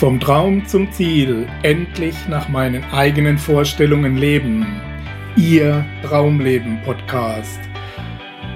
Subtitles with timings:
[0.00, 4.80] Vom Traum zum Ziel, endlich nach meinen eigenen Vorstellungen leben.
[5.36, 7.60] Ihr Traumleben Podcast.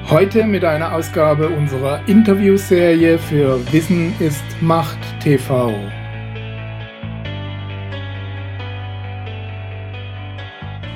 [0.09, 5.75] Heute mit einer Ausgabe unserer Interviewserie für Wissen ist Macht TV.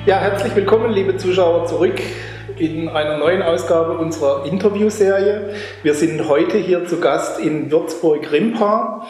[0.07, 2.01] Ja, herzlich willkommen, liebe Zuschauer, zurück
[2.57, 5.53] in einer neuen Ausgabe unserer Interviewserie.
[5.83, 9.05] Wir sind heute hier zu Gast in Würzburg-Rimpa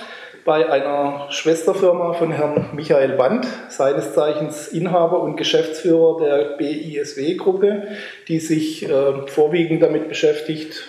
[0.50, 7.84] bei einer Schwesterfirma von Herrn Michael Band, seines Zeichens Inhaber und Geschäftsführer der BISW-Gruppe,
[8.28, 10.88] die sich äh, vorwiegend damit beschäftigt,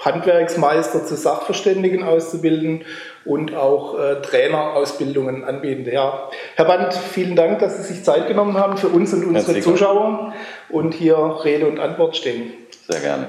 [0.00, 2.86] Handwerksmeister zu Sachverständigen auszubilden
[3.26, 5.86] und auch äh, Trainerausbildungen anbieten.
[5.92, 6.30] Ja.
[6.56, 10.32] Herr Band, vielen Dank, dass Sie sich Zeit genommen haben für uns und unsere Zuschauer
[10.70, 12.54] und hier Rede und Antwort stehen.
[12.88, 13.26] Sehr gerne.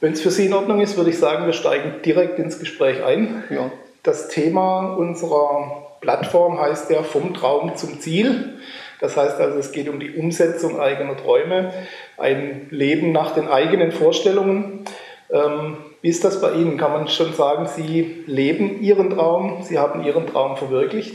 [0.00, 3.04] Wenn es für Sie in Ordnung ist, würde ich sagen, wir steigen direkt ins Gespräch
[3.04, 3.44] ein.
[3.50, 3.70] Ja.
[4.02, 8.58] Das Thema unserer Plattform heißt ja vom Traum zum Ziel.
[9.00, 11.72] Das heißt also, es geht um die Umsetzung eigener Träume,
[12.18, 14.84] ein Leben nach den eigenen Vorstellungen.
[15.30, 16.78] Ähm, wie ist das bei Ihnen?
[16.78, 21.14] Kann man schon sagen, Sie leben Ihren Traum, Sie haben Ihren Traum verwirklicht?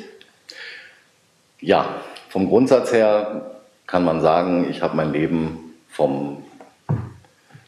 [1.60, 3.52] Ja, vom Grundsatz her
[3.88, 6.44] kann man sagen, ich habe mein Leben vom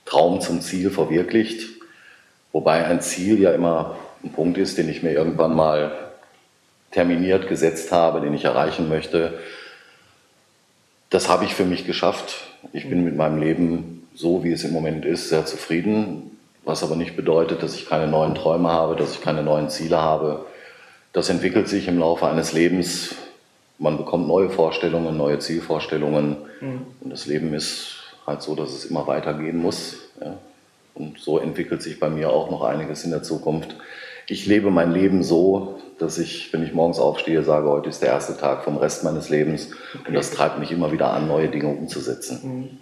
[0.06, 1.70] Traum zum Ziel verwirklicht.
[2.52, 5.92] Wobei ein Ziel ja immer ein Punkt ist, den ich mir irgendwann mal
[6.92, 9.40] terminiert gesetzt habe, den ich erreichen möchte.
[11.10, 12.48] Das habe ich für mich geschafft.
[12.74, 16.38] Ich bin mit meinem Leben so, wie es im Moment ist, sehr zufrieden.
[16.66, 20.02] Was aber nicht bedeutet, dass ich keine neuen Träume habe, dass ich keine neuen Ziele
[20.02, 20.46] habe.
[21.14, 23.16] Das entwickelt sich im Laufe eines Lebens.
[23.80, 26.38] Man bekommt neue Vorstellungen, neue Zielvorstellungen.
[26.60, 26.88] Mhm.
[27.02, 29.98] Und das Leben ist halt so, dass es immer weitergehen muss.
[30.20, 30.38] Ja.
[30.94, 33.76] Und so entwickelt sich bei mir auch noch einiges in der Zukunft
[34.28, 38.10] ich lebe mein Leben so, dass ich, wenn ich morgens aufstehe, sage, heute ist der
[38.10, 39.72] erste Tag vom Rest meines Lebens.
[39.94, 40.10] Okay.
[40.10, 42.40] Und das treibt mich immer wieder an, neue Dinge umzusetzen.
[42.44, 42.78] Mhm.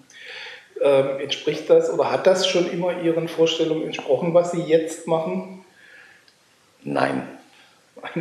[0.82, 5.64] Ähm, entspricht das oder hat das schon immer Ihren Vorstellungen entsprochen, was Sie jetzt machen?
[6.84, 7.24] Nein.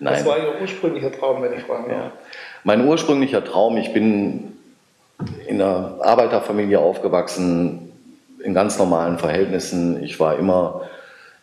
[0.00, 0.14] Nein.
[0.14, 1.98] Das war Ihr ursprünglicher Traum, wenn ich fragen darf.
[1.98, 2.12] Ja.
[2.64, 4.56] Mein ursprünglicher Traum, ich bin
[5.46, 7.92] in einer Arbeiterfamilie aufgewachsen,
[8.42, 10.02] in ganz normalen Verhältnissen.
[10.02, 10.88] Ich war immer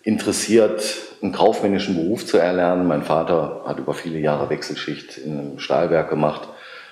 [0.06, 0.84] interessiert,
[1.22, 2.88] einen kaufmännischen Beruf zu erlernen.
[2.88, 6.48] Mein Vater hat über viele Jahre Wechselschicht in einem Stahlwerk gemacht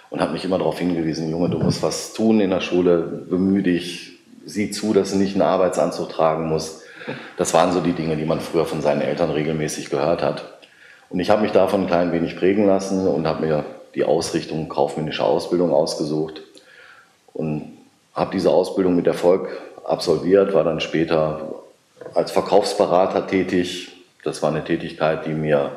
[0.10, 3.62] und hat mich immer darauf hingewiesen, Junge, du musst was tun in der Schule, bemühe
[3.62, 6.82] dich, sieh zu, dass du nicht einen Arbeitsanzug tragen musst.
[7.38, 10.60] Das waren so die Dinge, die man früher von seinen Eltern regelmäßig gehört hat.
[11.10, 13.64] Und ich habe mich davon ein klein wenig prägen lassen und habe mir
[13.94, 16.42] die Ausrichtung kaufmännische Ausbildung ausgesucht
[17.34, 17.78] und
[18.16, 19.50] habe diese Ausbildung mit Erfolg
[19.86, 21.63] absolviert, war dann später
[22.14, 23.92] als Verkaufsberater tätig.
[24.24, 25.72] Das war eine Tätigkeit, die mir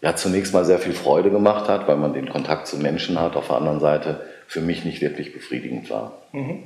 [0.00, 3.36] ja zunächst mal sehr viel Freude gemacht hat, weil man den Kontakt zu Menschen hat.
[3.36, 6.12] Auf der anderen Seite für mich nicht wirklich befriedigend war.
[6.32, 6.62] Mhm.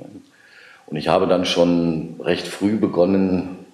[0.85, 3.65] Und ich habe dann schon recht früh begonnen,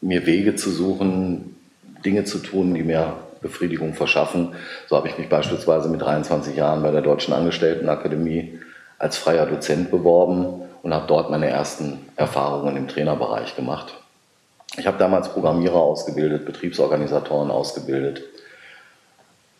[0.00, 1.56] mir Wege zu suchen,
[2.04, 4.54] Dinge zu tun, die mir Befriedigung verschaffen.
[4.88, 8.58] So habe ich mich beispielsweise mit 23 Jahren bei der Deutschen Angestelltenakademie
[8.98, 13.94] als freier Dozent beworben und habe dort meine ersten Erfahrungen im Trainerbereich gemacht.
[14.76, 18.22] Ich habe damals Programmierer ausgebildet, Betriebsorganisatoren ausgebildet.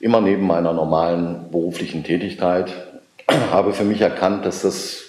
[0.01, 2.73] Immer neben meiner normalen beruflichen Tätigkeit
[3.51, 5.05] habe für mich erkannt, dass das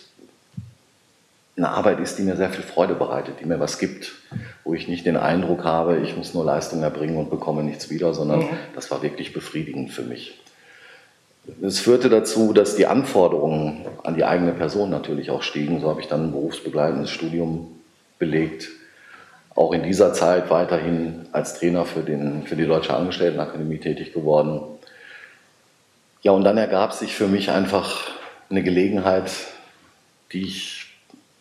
[1.58, 4.14] eine Arbeit ist, die mir sehr viel Freude bereitet, die mir was gibt,
[4.64, 8.14] wo ich nicht den Eindruck habe, ich muss nur Leistung erbringen und bekomme nichts wieder,
[8.14, 8.50] sondern mhm.
[8.76, 10.40] das war wirklich befriedigend für mich.
[11.62, 15.80] Es führte dazu, dass die Anforderungen an die eigene Person natürlich auch stiegen.
[15.80, 17.68] So habe ich dann ein berufsbegleitendes Studium
[18.20, 18.70] belegt,
[19.58, 24.62] auch in dieser Zeit weiterhin als Trainer für, den, für die Deutsche Angestelltenakademie tätig geworden.
[26.22, 28.12] Ja, und dann ergab sich für mich einfach
[28.52, 29.32] eine Gelegenheit,
[30.32, 30.94] die ich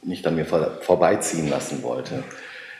[0.02, 2.22] nicht an mir vorbeiziehen lassen wollte.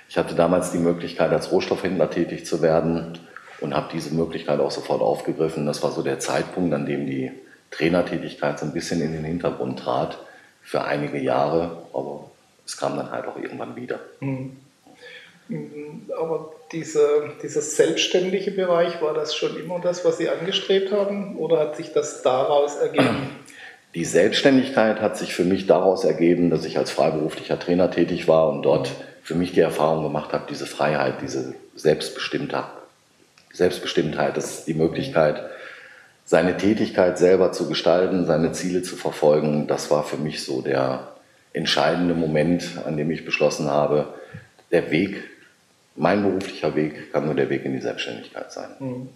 [0.09, 3.19] Ich hatte damals die Möglichkeit, als Rohstoffhändler tätig zu werden
[3.61, 5.67] und habe diese Möglichkeit auch sofort aufgegriffen.
[5.67, 7.31] Das war so der Zeitpunkt, an dem die
[7.73, 10.17] Trainertätigkeit so ein bisschen in den Hintergrund trat
[10.63, 12.31] für einige Jahre, aber
[12.65, 14.01] es kam dann halt auch irgendwann wieder.
[14.21, 14.57] Mhm.
[16.19, 21.59] Aber diese, dieser selbstständige Bereich, war das schon immer das, was Sie angestrebt haben oder
[21.59, 23.31] hat sich das daraus ergeben?
[23.95, 28.51] Die Selbstständigkeit hat sich für mich daraus ergeben, dass ich als freiberuflicher Trainer tätig war
[28.51, 28.91] und dort
[29.23, 32.67] für mich die Erfahrung gemacht habe, diese Freiheit, diese Selbstbestimmtheit,
[33.53, 35.43] Selbstbestimmtheit, das ist die Möglichkeit,
[36.25, 39.67] seine Tätigkeit selber zu gestalten, seine Ziele zu verfolgen.
[39.67, 41.09] Das war für mich so der
[41.53, 44.09] entscheidende Moment, an dem ich beschlossen habe,
[44.73, 45.23] der Weg
[45.97, 48.71] mein beruflicher Weg kann nur der Weg in die Selbstständigkeit sein.
[48.79, 49.09] Mhm.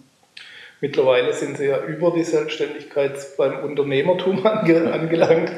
[0.81, 5.51] Mittlerweile sind Sie ja über die Selbstständigkeit beim Unternehmertum ange angelangt,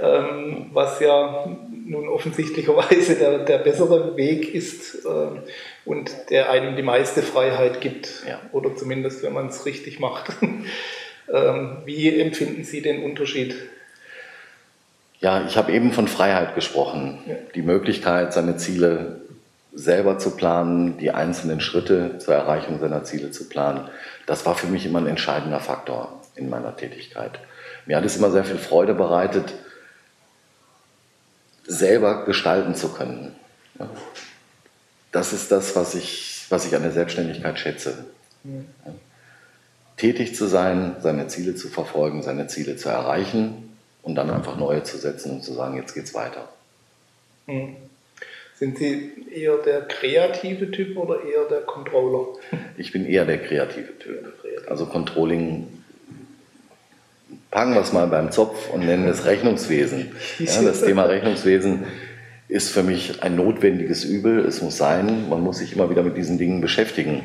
[0.00, 1.46] ähm, was ja
[1.84, 5.40] nun offensichtlicherweise der, der bessere Weg ist äh,
[5.84, 8.40] und der einem die meiste Freiheit gibt, ja.
[8.52, 10.32] oder zumindest wenn man es richtig macht.
[11.32, 13.56] ähm, wie empfinden Sie den Unterschied?
[15.18, 17.18] Ja, ich habe eben von Freiheit gesprochen.
[17.26, 17.34] Ja.
[17.54, 19.21] Die Möglichkeit, seine Ziele
[19.74, 23.88] selber zu planen, die einzelnen Schritte zur Erreichung seiner Ziele zu planen.
[24.26, 27.38] Das war für mich immer ein entscheidender Faktor in meiner Tätigkeit.
[27.86, 29.54] Mir hat es immer sehr viel Freude bereitet,
[31.66, 33.34] selber gestalten zu können.
[35.10, 38.06] Das ist das, was ich, was ich an der Selbstständigkeit schätze.
[38.44, 38.66] Mhm.
[39.96, 44.82] Tätig zu sein, seine Ziele zu verfolgen, seine Ziele zu erreichen und dann einfach neue
[44.82, 46.48] zu setzen und zu sagen, jetzt geht's weiter.
[47.46, 47.76] Mhm.
[48.62, 52.28] Sind Sie eher der kreative Typ oder eher der Controller?
[52.76, 54.32] Ich bin eher der kreative Typ.
[54.68, 55.66] Also Controlling,
[57.50, 60.12] packen wir es mal beim Zopf und nennen es Rechnungswesen.
[60.38, 61.86] Ja, das Thema Rechnungswesen
[62.46, 64.38] ist für mich ein notwendiges Übel.
[64.46, 67.24] Es muss sein, man muss sich immer wieder mit diesen Dingen beschäftigen.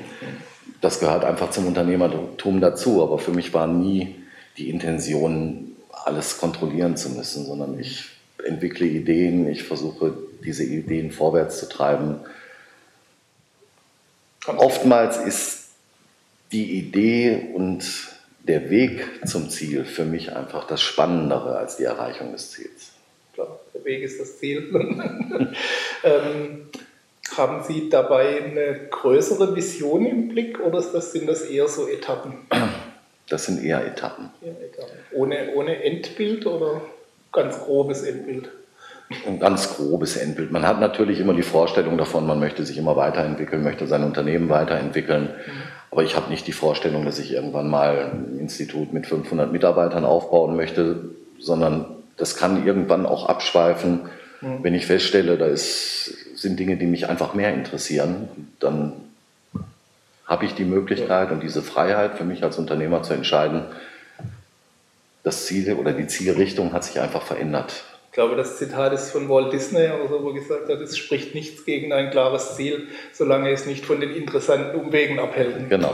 [0.81, 3.03] Das gehört einfach zum Unternehmertum dazu.
[3.03, 4.15] Aber für mich war nie
[4.57, 5.73] die Intention,
[6.03, 8.05] alles kontrollieren zu müssen, sondern ich
[8.43, 12.19] entwickle Ideen, ich versuche diese Ideen vorwärts zu treiben.
[14.45, 15.69] Oftmals ist
[16.51, 17.83] die Idee und
[18.47, 22.91] der Weg zum Ziel für mich einfach das Spannendere als die Erreichung des Ziels.
[23.33, 24.69] Klar, der Weg ist das Ziel.
[26.03, 26.69] ähm,
[27.35, 32.33] haben Sie dabei eine größere Vision im Blick oder sind das eher so Etappen?
[33.29, 34.29] Das sind eher Etappen.
[34.41, 34.97] Eher Etappen.
[35.11, 36.81] Ohne, ohne Endbild oder
[37.31, 38.49] ganz grobes Endbild?
[39.25, 40.51] Ein ganz grobes Endbild.
[40.51, 44.49] Man hat natürlich immer die Vorstellung davon, man möchte sich immer weiterentwickeln, möchte sein Unternehmen
[44.49, 45.23] weiterentwickeln.
[45.23, 45.51] Mhm.
[45.91, 50.03] Aber ich habe nicht die Vorstellung, dass ich irgendwann mal ein Institut mit 500 Mitarbeitern
[50.03, 51.09] aufbauen möchte,
[51.39, 51.85] sondern
[52.17, 54.01] das kann irgendwann auch abschweifen.
[54.41, 54.63] Mhm.
[54.63, 58.27] Wenn ich feststelle, da ist, sind Dinge, die mich einfach mehr interessieren,
[58.59, 58.91] dann
[60.25, 63.63] habe ich die Möglichkeit und diese Freiheit für mich als Unternehmer zu entscheiden,
[65.23, 67.83] das Ziel oder die Zielrichtung hat sich einfach verändert
[68.17, 71.65] glaube, das Zitat ist von Walt Disney oder so, wo gesagt hat, es spricht nichts
[71.65, 75.69] gegen ein klares Ziel, solange es nicht von den interessanten Umwegen abhält.
[75.69, 75.93] Genau.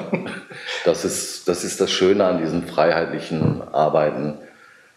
[0.85, 4.37] Das ist, das ist das Schöne an diesem freiheitlichen Arbeiten,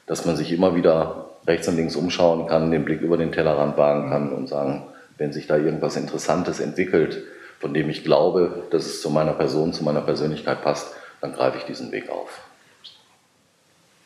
[0.06, 3.76] dass man sich immer wieder rechts und links umschauen kann, den Blick über den Tellerrand
[3.76, 4.84] wagen kann und sagen,
[5.18, 7.24] wenn sich da irgendwas Interessantes entwickelt,
[7.58, 11.58] von dem ich glaube, dass es zu meiner Person, zu meiner Persönlichkeit passt, dann greife
[11.58, 12.40] ich diesen Weg auf.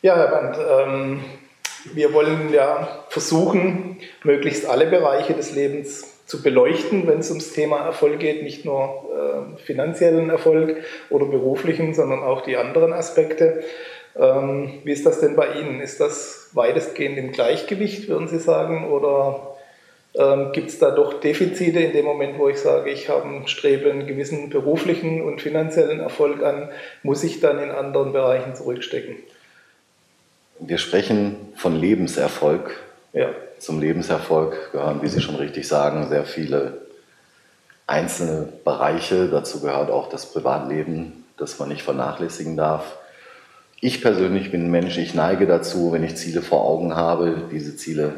[0.00, 1.20] Ja, Herr Band, ähm,
[1.94, 7.84] wir wollen ja versuchen, möglichst alle Bereiche des Lebens zu beleuchten, wenn es ums Thema
[7.84, 10.76] Erfolg geht, nicht nur äh, finanziellen Erfolg
[11.10, 13.64] oder beruflichen, sondern auch die anderen Aspekte.
[14.16, 15.80] Ähm, wie ist das denn bei Ihnen?
[15.80, 19.56] Ist das weitestgehend im Gleichgewicht, würden Sie sagen, oder
[20.14, 23.90] ähm, gibt es da doch Defizite in dem Moment, wo ich sage, ich habe strebe
[23.90, 26.70] einen gewissen beruflichen und finanziellen Erfolg an,
[27.02, 29.16] muss ich dann in anderen Bereichen zurückstecken?
[30.62, 32.78] Wir sprechen von Lebenserfolg.
[33.14, 33.30] Ja.
[33.58, 36.78] Zum Lebenserfolg gehören, wie Sie schon richtig sagen, sehr viele
[37.86, 39.28] einzelne Bereiche.
[39.28, 42.98] Dazu gehört auch das Privatleben, das man nicht vernachlässigen darf.
[43.80, 47.76] Ich persönlich bin ein Mensch, ich neige dazu, wenn ich Ziele vor Augen habe, diese
[47.76, 48.14] Ziele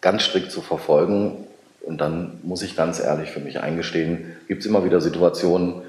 [0.00, 1.44] ganz strikt zu verfolgen.
[1.80, 5.82] Und dann muss ich ganz ehrlich für mich eingestehen, gibt es immer wieder Situationen,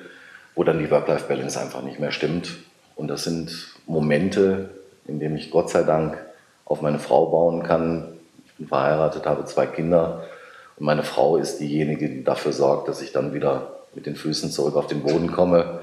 [0.56, 2.58] wo dann die Work-Life-Balance einfach nicht mehr stimmt.
[2.96, 4.72] Und das sind Momente,
[5.10, 6.18] in dem ich Gott sei Dank
[6.66, 8.14] auf meine Frau bauen kann.
[8.46, 10.24] Ich bin verheiratet, habe zwei Kinder
[10.78, 14.52] und meine Frau ist diejenige, die dafür sorgt, dass ich dann wieder mit den Füßen
[14.52, 15.80] zurück auf den Boden komme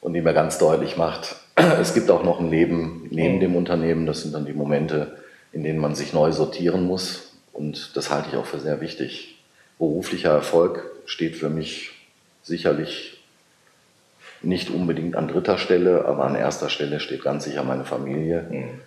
[0.00, 4.06] und die mir ganz deutlich macht, es gibt auch noch ein Leben neben dem Unternehmen.
[4.06, 5.18] Das sind dann die Momente,
[5.52, 9.38] in denen man sich neu sortieren muss und das halte ich auch für sehr wichtig.
[9.78, 11.92] Beruflicher Erfolg steht für mich
[12.42, 13.15] sicherlich
[14.46, 18.46] nicht unbedingt an dritter Stelle, aber an erster Stelle steht ganz sicher meine Familie.
[18.48, 18.80] Mhm.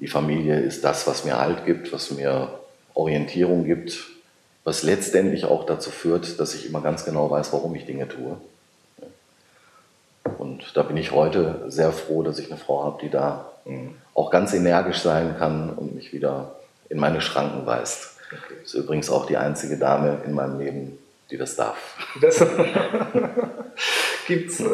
[0.00, 2.50] Die Familie ist das, was mir Halt gibt, was mir
[2.94, 4.06] Orientierung gibt,
[4.64, 8.36] was letztendlich auch dazu führt, dass ich immer ganz genau weiß, warum ich Dinge tue.
[10.38, 13.94] Und da bin ich heute sehr froh, dass ich eine Frau habe, die da mhm.
[14.14, 16.56] auch ganz energisch sein kann und mich wieder
[16.88, 18.18] in meine Schranken weist.
[18.26, 18.54] Okay.
[18.64, 20.98] Ist übrigens auch die einzige Dame in meinem Leben,
[21.30, 21.96] die das darf.
[22.20, 22.38] Das
[24.28, 24.64] Gibt es, äh,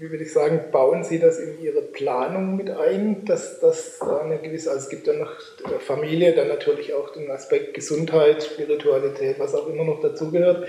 [0.00, 4.38] wie würde ich sagen, bauen Sie das in Ihre Planung mit ein, dass das eine
[4.38, 5.30] gewisse, also es gibt ja noch
[5.78, 10.66] Familie, dann natürlich auch den Aspekt Gesundheit, Spiritualität, was auch immer noch dazugehört.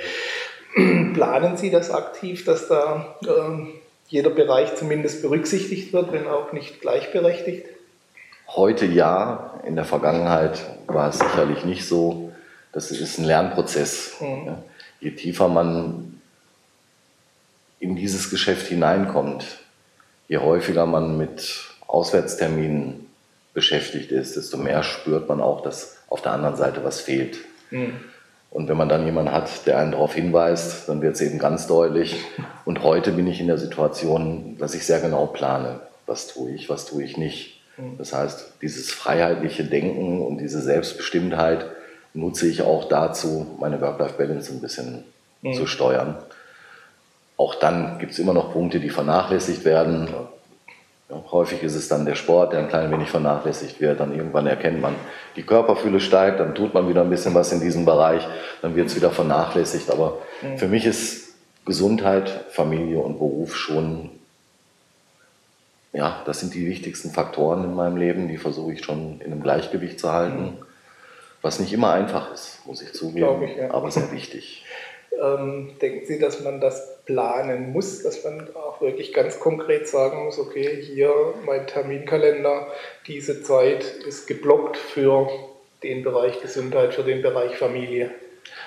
[0.76, 3.74] Planen Sie das aktiv, dass da äh,
[4.08, 7.66] jeder Bereich zumindest berücksichtigt wird, wenn auch nicht gleichberechtigt?
[8.50, 12.32] Heute ja, in der Vergangenheit war es sicherlich nicht so.
[12.72, 14.18] Das ist ein Lernprozess.
[14.22, 14.60] Mhm.
[15.00, 16.17] Je tiefer man
[17.80, 19.46] in dieses Geschäft hineinkommt,
[20.28, 23.08] je häufiger man mit Auswärtsterminen
[23.54, 27.38] beschäftigt ist, desto mehr spürt man auch, dass auf der anderen Seite was fehlt.
[27.72, 27.94] Mhm.
[28.50, 31.68] Und wenn man dann jemanden hat, der einen darauf hinweist, dann wird es eben ganz
[31.68, 32.16] deutlich.
[32.66, 36.70] Und heute bin ich in der Situation, dass ich sehr genau plane, was tue ich,
[36.70, 37.60] was tue ich nicht.
[37.78, 37.98] Mhm.
[37.98, 41.66] Das heißt, dieses freiheitliche Denken und diese Selbstbestimmtheit
[42.14, 45.04] nutze ich auch dazu, meine Work-Life-Balance ein bisschen
[45.42, 45.54] mhm.
[45.54, 46.16] zu steuern.
[47.38, 50.10] Auch dann gibt es immer noch Punkte, die vernachlässigt werden.
[51.10, 54.00] Ja, häufig ist es dann der Sport, der ein klein wenig vernachlässigt wird.
[54.00, 54.96] Dann irgendwann erkennt man,
[55.36, 58.28] die Körperfülle steigt, dann tut man wieder ein bisschen was in diesem Bereich,
[58.62, 59.92] dann wird es wieder vernachlässigt.
[59.92, 60.58] Aber mhm.
[60.58, 64.10] für mich ist Gesundheit, Familie und Beruf schon,
[65.94, 68.28] ja, das sind die wichtigsten Faktoren in meinem Leben.
[68.28, 70.42] Die versuche ich schon in einem Gleichgewicht zu halten.
[70.42, 70.58] Mhm.
[71.42, 73.72] Was nicht immer einfach ist, muss ich zugeben, ich, ja.
[73.72, 74.66] aber sehr wichtig.
[75.22, 80.26] Ähm, denken Sie, dass man das planen muss, dass man auch wirklich ganz konkret sagen
[80.26, 81.12] muss, okay, hier
[81.46, 82.68] mein Terminkalender,
[83.08, 85.28] diese Zeit ist geblockt für
[85.82, 88.12] den Bereich Gesundheit, für den Bereich Familie?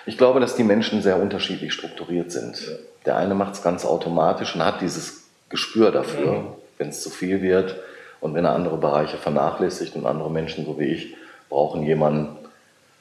[0.07, 2.67] Ich glaube, dass die Menschen sehr unterschiedlich strukturiert sind.
[2.67, 2.73] Ja.
[3.07, 6.49] Der eine macht es ganz automatisch und hat dieses Gespür dafür, mhm.
[6.79, 7.77] wenn es zu viel wird
[8.21, 11.15] und wenn er andere Bereiche vernachlässigt und andere Menschen, so wie ich,
[11.51, 12.39] brauchen jemanden,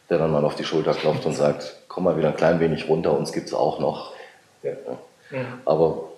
[0.10, 2.90] der dann mal auf die Schulter klopft und sagt, komm mal wieder ein klein wenig
[2.90, 4.14] runter, uns gibt es auch noch.
[4.64, 4.72] Ja.
[4.72, 4.98] Ja.
[5.66, 6.10] Aber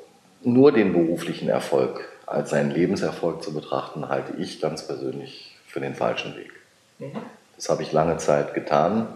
[0.44, 5.96] nur den beruflichen Erfolg als seinen Lebenserfolg zu betrachten, halte ich ganz persönlich für den
[5.96, 6.52] falschen Weg.
[7.00, 7.18] Mhm.
[7.56, 9.08] Das habe ich lange Zeit getan,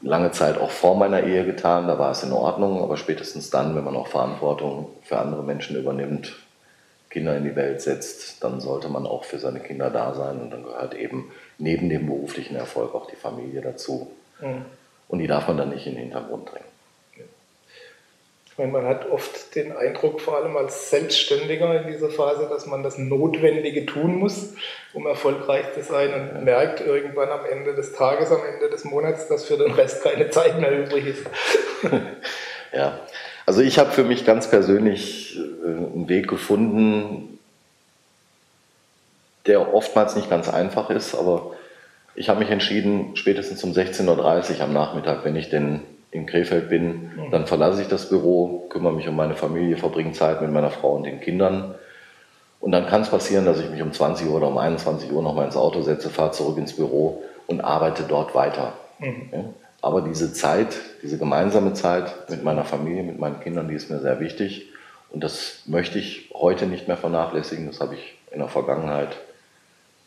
[0.00, 3.74] lange Zeit auch vor meiner Ehe getan, da war es in Ordnung, aber spätestens dann,
[3.76, 6.36] wenn man auch Verantwortung für andere Menschen übernimmt,
[7.10, 10.50] Kinder in die Welt setzt, dann sollte man auch für seine Kinder da sein und
[10.50, 14.10] dann gehört eben neben dem beruflichen Erfolg auch die Familie dazu.
[14.40, 14.64] Mhm.
[15.08, 16.67] Und die darf man dann nicht in den Hintergrund drängen.
[18.58, 22.82] Meine, man hat oft den Eindruck, vor allem als Selbstständiger in dieser Phase, dass man
[22.82, 24.54] das Notwendige tun muss,
[24.92, 29.28] um erfolgreich zu sein und merkt irgendwann am Ende des Tages, am Ende des Monats,
[29.28, 31.26] dass für den Rest keine Zeit mehr übrig ist.
[32.72, 32.98] ja,
[33.46, 37.38] also ich habe für mich ganz persönlich äh, einen Weg gefunden,
[39.46, 41.54] der oftmals nicht ganz einfach ist, aber
[42.16, 46.68] ich habe mich entschieden, spätestens um 16.30 Uhr am Nachmittag, wenn ich denn in Krefeld
[46.68, 50.70] bin, dann verlasse ich das Büro, kümmere mich um meine Familie, verbringe Zeit mit meiner
[50.70, 51.74] Frau und den Kindern.
[52.60, 55.22] Und dann kann es passieren, dass ich mich um 20 Uhr oder um 21 Uhr
[55.22, 58.72] nochmal ins Auto setze, fahre zurück ins Büro und arbeite dort weiter.
[58.98, 59.28] Mhm.
[59.32, 59.44] Ja?
[59.80, 64.00] Aber diese Zeit, diese gemeinsame Zeit mit meiner Familie, mit meinen Kindern, die ist mir
[64.00, 64.70] sehr wichtig.
[65.10, 67.66] Und das möchte ich heute nicht mehr vernachlässigen.
[67.66, 69.16] Das habe ich in der Vergangenheit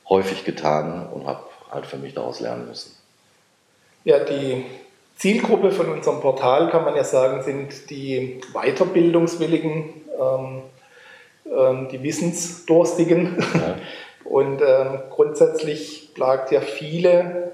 [0.10, 2.92] häufig getan und habe halt für mich daraus lernen müssen.
[4.04, 4.66] Ja, die
[5.22, 10.62] Zielgruppe von unserem Portal kann man ja sagen, sind die Weiterbildungswilligen, ähm,
[11.46, 13.38] ähm, die Wissensdurstigen.
[13.54, 13.76] Ja.
[14.24, 17.52] Und ähm, grundsätzlich plagt ja viele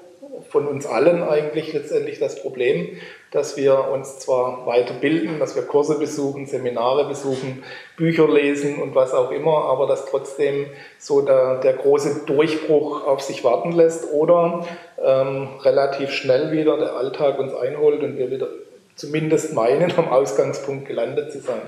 [0.50, 2.98] von uns allen eigentlich letztendlich das Problem,
[3.32, 7.63] dass wir uns zwar weiterbilden, dass wir Kurse besuchen, Seminare besuchen,
[7.98, 10.67] Bücher lesen und was auch immer, aber dass trotzdem
[10.98, 14.65] so der, der große Durchbruch auf sich warten lässt oder
[15.03, 18.48] ähm, relativ schnell wieder der Alltag uns einholt und wir wieder
[18.96, 21.62] zumindest meinen, am Ausgangspunkt gelandet zu sein.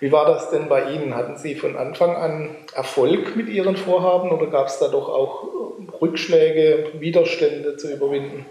[0.00, 1.14] Wie war das denn bei Ihnen?
[1.14, 5.48] Hatten Sie von Anfang an Erfolg mit Ihren Vorhaben oder gab es da doch auch
[6.00, 8.46] Rückschläge, Widerstände zu überwinden?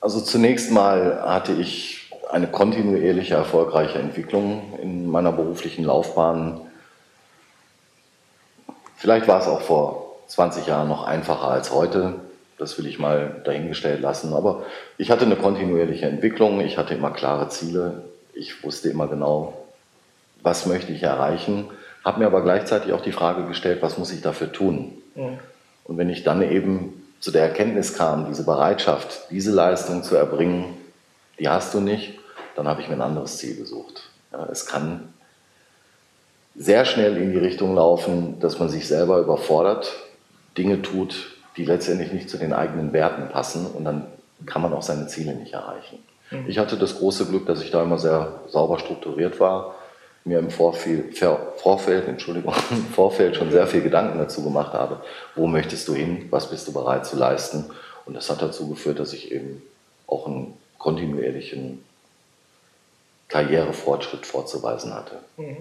[0.00, 6.60] Also zunächst mal hatte ich eine kontinuierliche erfolgreiche Entwicklung in meiner beruflichen Laufbahn.
[8.96, 12.14] Vielleicht war es auch vor 20 Jahren noch einfacher als heute.
[12.58, 14.32] Das will ich mal dahingestellt lassen.
[14.32, 14.64] Aber
[14.96, 16.60] ich hatte eine kontinuierliche Entwicklung.
[16.60, 18.04] Ich hatte immer klare Ziele.
[18.32, 19.61] Ich wusste immer genau,
[20.42, 21.68] was möchte ich erreichen.
[22.04, 24.98] Habe mir aber gleichzeitig auch die Frage gestellt, was muss ich dafür tun?
[25.14, 25.38] Mhm.
[25.84, 30.64] Und wenn ich dann eben zu der Erkenntnis kam, diese Bereitschaft, diese Leistung zu erbringen,
[31.38, 32.18] die hast du nicht,
[32.56, 34.10] dann habe ich mir ein anderes Ziel gesucht.
[34.32, 35.12] Ja, es kann
[36.54, 39.92] sehr schnell in die Richtung laufen, dass man sich selber überfordert,
[40.58, 44.06] Dinge tut, die letztendlich nicht zu den eigenen Werten passen und dann
[44.44, 45.98] kann man auch seine Ziele nicht erreichen.
[46.30, 46.44] Mhm.
[46.48, 49.76] Ich hatte das große Glück, dass ich da immer sehr sauber strukturiert war
[50.24, 51.18] mir im Vorfeld,
[51.56, 55.00] Vorfeld, Entschuldigung, im Vorfeld schon sehr viel Gedanken dazu gemacht habe,
[55.34, 57.70] wo möchtest du hin, was bist du bereit zu leisten.
[58.06, 59.62] Und das hat dazu geführt, dass ich eben
[60.06, 61.84] auch einen kontinuierlichen
[63.28, 65.18] Karrierefortschritt vorzuweisen hatte.
[65.36, 65.58] Mhm.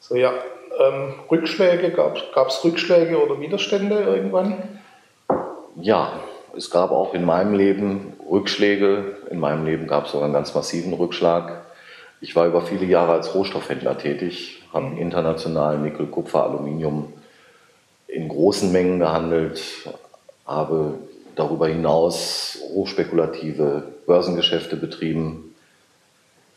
[0.00, 0.32] So ja,
[0.80, 4.80] ähm, Rückschläge, gab es Rückschläge oder Widerstände irgendwann?
[5.76, 6.20] Ja,
[6.56, 9.16] es gab auch in meinem Leben Rückschläge.
[9.30, 11.62] In meinem Leben gab es sogar einen ganz massiven Rückschlag.
[12.22, 17.12] Ich war über viele Jahre als Rohstoffhändler tätig, habe international Nickel, Kupfer, Aluminium
[18.06, 19.60] in großen Mengen gehandelt,
[20.46, 20.94] habe
[21.34, 25.52] darüber hinaus hochspekulative Börsengeschäfte betrieben.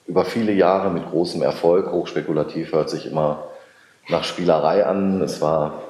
[0.05, 1.91] Über viele Jahre mit großem Erfolg.
[1.91, 3.47] Hochspekulativ hört sich immer
[4.07, 5.19] nach Spielerei an.
[5.23, 5.81] Es war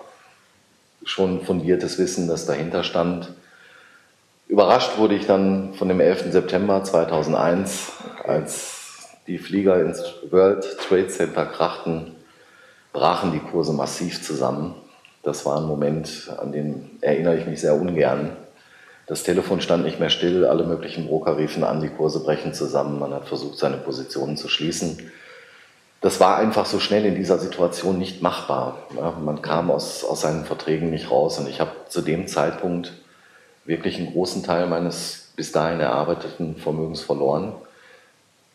[1.03, 3.33] schon fundiertes Wissen, das dahinter stand.
[4.47, 6.31] Überrascht wurde ich dann von dem 11.
[6.31, 7.91] September 2001,
[8.23, 8.84] als
[9.27, 12.15] die Flieger ins World Trade Center krachten,
[12.93, 14.75] brachen die Kurse massiv zusammen.
[15.23, 18.37] Das war ein Moment, an den erinnere ich mich sehr ungern.
[19.07, 22.99] Das Telefon stand nicht mehr still, alle möglichen Broker riefen an, die Kurse brechen zusammen,
[22.99, 25.11] man hat versucht, seine Positionen zu schließen.
[26.01, 28.77] Das war einfach so schnell in dieser Situation nicht machbar.
[29.23, 32.93] man kam aus, aus seinen Verträgen nicht raus und ich habe zu dem Zeitpunkt
[33.65, 37.53] wirklich einen großen Teil meines bis dahin erarbeiteten Vermögens verloren.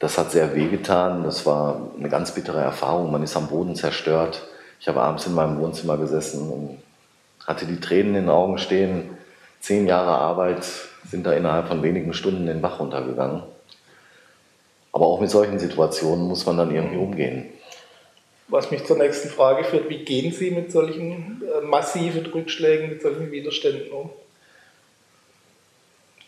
[0.01, 1.23] Das hat sehr wehgetan.
[1.25, 3.13] Das war eine ganz bittere Erfahrung.
[3.13, 4.43] Man ist am Boden zerstört.
[4.81, 6.79] Ich habe abends in meinem Wohnzimmer gesessen und
[7.47, 9.11] hatte die Tränen in den Augen stehen.
[9.61, 10.65] Zehn Jahre Arbeit
[11.09, 13.43] sind da innerhalb von wenigen Stunden den Bach runtergegangen.
[14.93, 17.51] Aber auch mit solchen Situationen muss man dann irgendwie umgehen.
[18.49, 23.03] Was mich zur nächsten Frage führt, wie gehen Sie mit solchen äh, massiven Rückschlägen, mit
[23.03, 24.11] solchen Widerständen um?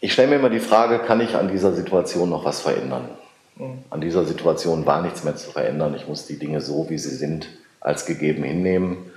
[0.01, 3.09] Ich stelle mir immer die Frage, kann ich an dieser Situation noch was verändern?
[3.91, 5.95] An dieser Situation war nichts mehr zu verändern.
[5.95, 7.49] Ich muss die Dinge so, wie sie sind,
[7.81, 9.11] als gegeben hinnehmen.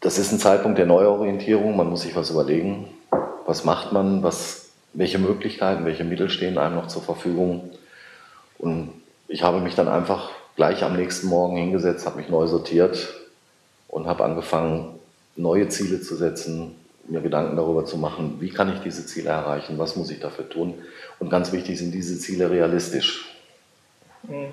[0.00, 1.76] Das ist ein Zeitpunkt der Neuorientierung.
[1.76, 2.88] Man muss sich was überlegen.
[3.46, 4.22] Was macht man?
[4.22, 7.70] Was, welche Möglichkeiten, welche Mittel stehen einem noch zur Verfügung?
[8.58, 8.90] Und
[9.28, 13.14] ich habe mich dann einfach gleich am nächsten Morgen hingesetzt, habe mich neu sortiert
[13.88, 14.98] und habe angefangen,
[15.36, 16.74] neue Ziele zu setzen,
[17.08, 20.48] mir Gedanken darüber zu machen, wie kann ich diese Ziele erreichen, was muss ich dafür
[20.48, 20.74] tun.
[21.18, 23.36] Und ganz wichtig sind diese Ziele realistisch.
[24.26, 24.48] Hm.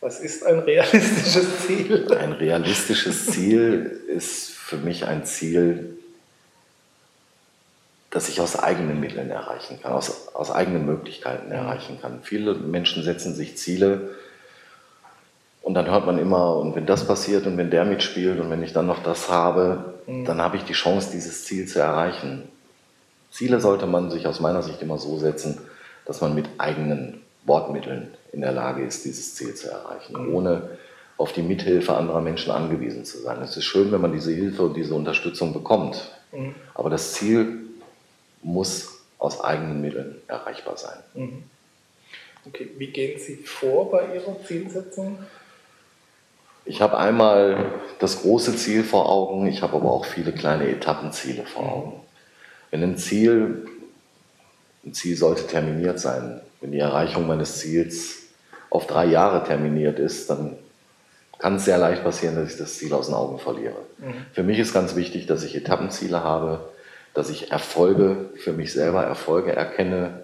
[0.00, 2.06] Was ist ein realistisches Ziel?
[2.12, 5.98] Ein realistisches Ziel ist für mich ein Ziel,
[8.10, 12.20] das ich aus eigenen Mitteln erreichen kann, aus, aus eigenen Möglichkeiten erreichen kann.
[12.22, 14.14] Viele Menschen setzen sich Ziele,
[15.68, 18.62] und dann hört man immer, und wenn das passiert und wenn der mitspielt und wenn
[18.62, 20.24] ich dann noch das habe, mhm.
[20.24, 22.44] dann habe ich die Chance, dieses Ziel zu erreichen.
[23.30, 25.58] Ziele sollte man sich aus meiner Sicht immer so setzen,
[26.06, 30.34] dass man mit eigenen Wortmitteln in der Lage ist, dieses Ziel zu erreichen, mhm.
[30.34, 30.70] ohne
[31.18, 33.42] auf die Mithilfe anderer Menschen angewiesen zu sein.
[33.42, 36.54] Es ist schön, wenn man diese Hilfe und diese Unterstützung bekommt, mhm.
[36.72, 37.66] aber das Ziel
[38.42, 40.98] muss aus eigenen Mitteln erreichbar sein.
[41.12, 41.42] Mhm.
[42.46, 45.18] Okay, wie gehen Sie vor bei Ihrer Zielsetzung?
[46.68, 51.44] Ich habe einmal das große Ziel vor Augen, ich habe aber auch viele kleine Etappenziele
[51.44, 52.00] vor Augen.
[52.70, 53.66] Wenn ein Ziel,
[54.84, 58.18] ein Ziel sollte terminiert sein, wenn die Erreichung meines Ziels
[58.68, 60.56] auf drei Jahre terminiert ist, dann
[61.38, 63.78] kann es sehr leicht passieren, dass ich das Ziel aus den Augen verliere.
[63.96, 64.26] Mhm.
[64.34, 66.68] Für mich ist ganz wichtig, dass ich Etappenziele habe,
[67.14, 70.22] dass ich Erfolge für mich selber, Erfolge erkenne,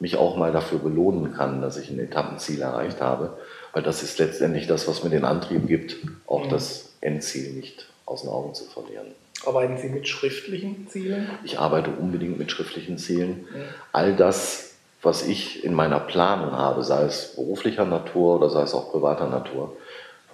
[0.00, 3.38] mich auch mal dafür belohnen kann, dass ich ein Etappenziel erreicht habe
[3.74, 6.50] weil das ist letztendlich das, was mir den Antrieb gibt, auch mhm.
[6.50, 9.08] das Endziel nicht aus den Augen zu verlieren.
[9.44, 11.28] Arbeiten Sie mit schriftlichen Zielen?
[11.42, 13.46] Ich arbeite unbedingt mit schriftlichen Zielen.
[13.52, 13.64] Mhm.
[13.92, 14.70] All das,
[15.02, 19.28] was ich in meiner Planung habe, sei es beruflicher Natur oder sei es auch privater
[19.28, 19.76] Natur,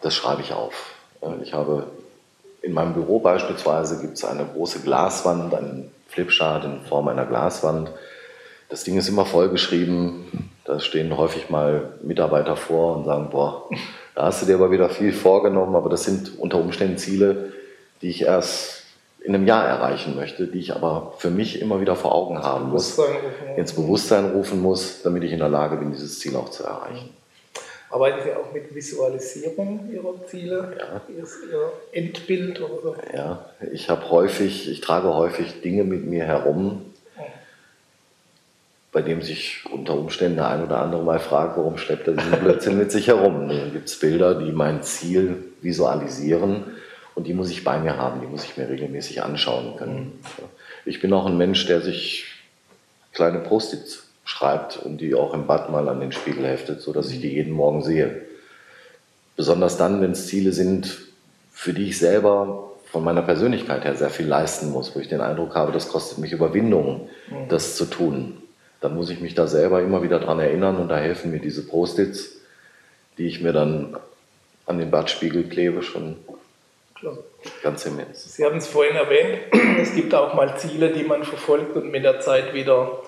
[0.02, 0.94] das schreibe ich auf.
[1.42, 1.86] Ich habe
[2.62, 7.90] in meinem Büro beispielsweise gibt es eine große Glaswand, einen Flipchart in Form einer Glaswand.
[8.70, 13.68] Das Ding ist immer vollgeschrieben da stehen häufig mal Mitarbeiter vor und sagen, boah,
[14.14, 17.52] da hast du dir aber wieder viel vorgenommen, aber das sind unter Umständen Ziele,
[18.02, 18.84] die ich erst
[19.22, 22.70] in einem Jahr erreichen möchte, die ich aber für mich immer wieder vor Augen haben
[22.70, 22.98] muss,
[23.56, 27.10] ins Bewusstsein rufen muss, damit ich in der Lage bin, dieses Ziel auch zu erreichen.
[27.90, 30.76] Arbeiten Sie auch mit Visualisierung Ihrer Ziele?
[30.78, 31.00] Ja.
[31.08, 32.96] Ihr Endbild oder so?
[33.12, 36.82] Ja, ich habe häufig, ich trage häufig Dinge mit mir herum,
[38.92, 42.40] bei dem sich unter Umständen der ein oder andere mal fragt, warum schleppt er diesen
[42.40, 43.48] Blödsinn mit sich herum.
[43.48, 46.64] Dann gibt es Bilder, die mein Ziel visualisieren
[47.14, 50.18] und die muss ich bei mir haben, die muss ich mir regelmäßig anschauen können.
[50.84, 52.26] Ich bin auch ein Mensch, der sich
[53.12, 57.20] kleine Post-its schreibt und die auch im Bad mal an den Spiegel heftet, sodass ich
[57.20, 58.22] die jeden Morgen sehe.
[59.36, 60.98] Besonders dann, wenn es Ziele sind,
[61.52, 65.20] für die ich selber von meiner Persönlichkeit her sehr viel leisten muss, wo ich den
[65.20, 67.08] Eindruck habe, das kostet mich Überwindung,
[67.48, 68.40] das zu tun
[68.80, 71.66] dann muss ich mich da selber immer wieder dran erinnern und da helfen mir diese
[71.66, 72.40] Post-its,
[73.18, 73.96] die ich mir dann
[74.66, 76.16] an den Badspiegel klebe, schon
[76.94, 77.18] Klar.
[77.62, 78.34] ganz immens.
[78.34, 79.40] Sie haben es vorhin erwähnt,
[79.80, 83.02] es gibt auch mal Ziele, die man verfolgt und mit der Zeit wieder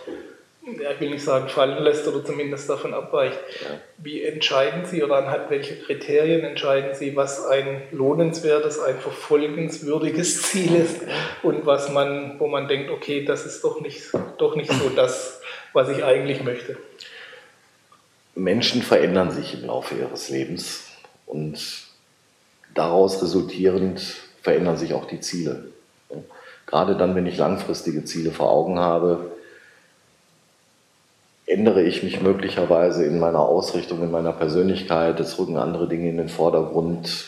[0.65, 3.39] ja, ich will nicht sagen fallen lässt oder zumindest davon abweicht.
[3.63, 3.81] Ja.
[3.99, 10.77] Wie entscheiden Sie oder anhand welcher Kriterien entscheiden Sie, was ein lohnenswertes, ein verfolgenswürdiges Ziel
[10.77, 11.03] ist
[11.43, 14.03] und was man, wo man denkt, okay, das ist doch nicht,
[14.39, 15.41] doch nicht so das,
[15.73, 16.77] was ich eigentlich möchte?
[18.35, 20.85] Menschen verändern sich im Laufe ihres Lebens
[21.27, 21.59] und
[22.75, 24.01] daraus resultierend
[24.43, 25.65] verändern sich auch die Ziele.
[26.67, 29.32] Gerade dann, wenn ich langfristige Ziele vor Augen habe,
[31.47, 36.17] ändere ich mich möglicherweise in meiner Ausrichtung, in meiner Persönlichkeit, es rücken andere Dinge in
[36.17, 37.27] den Vordergrund,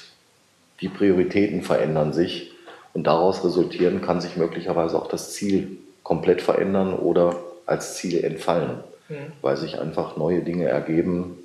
[0.81, 2.53] die Prioritäten verändern sich
[2.93, 8.81] und daraus resultieren kann sich möglicherweise auch das Ziel komplett verändern oder als Ziel entfallen,
[9.09, 9.33] mhm.
[9.41, 11.39] weil sich einfach neue Dinge ergeben,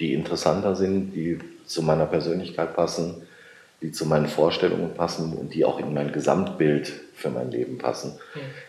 [0.00, 3.22] die interessanter sind, die zu meiner Persönlichkeit passen,
[3.80, 8.18] die zu meinen Vorstellungen passen und die auch in mein Gesamtbild für mein Leben passen.
[8.34, 8.67] Mhm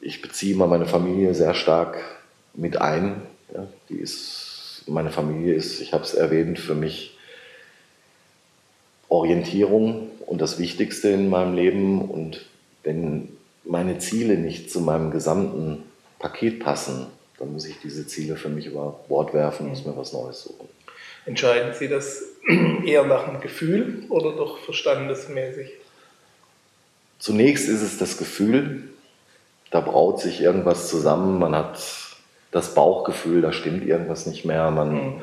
[0.00, 1.98] ich beziehe immer meine Familie sehr stark
[2.54, 3.22] mit ein.
[3.54, 7.16] Ja, die ist, meine Familie ist, ich habe es erwähnt, für mich
[9.08, 12.00] Orientierung und das Wichtigste in meinem Leben.
[12.00, 12.44] Und
[12.82, 13.28] wenn
[13.64, 15.84] meine Ziele nicht zu meinem gesamten
[16.18, 17.06] Paket passen,
[17.38, 20.68] dann muss ich diese Ziele für mich über Bord werfen, muss mir was Neues suchen.
[21.26, 22.22] Entscheiden Sie das
[22.84, 25.70] eher nach dem Gefühl oder doch verstandesmäßig?
[27.18, 28.84] Zunächst ist es das Gefühl,
[29.70, 31.78] da braut sich irgendwas zusammen, man hat
[32.50, 35.22] das Bauchgefühl, da stimmt irgendwas nicht mehr, man mhm.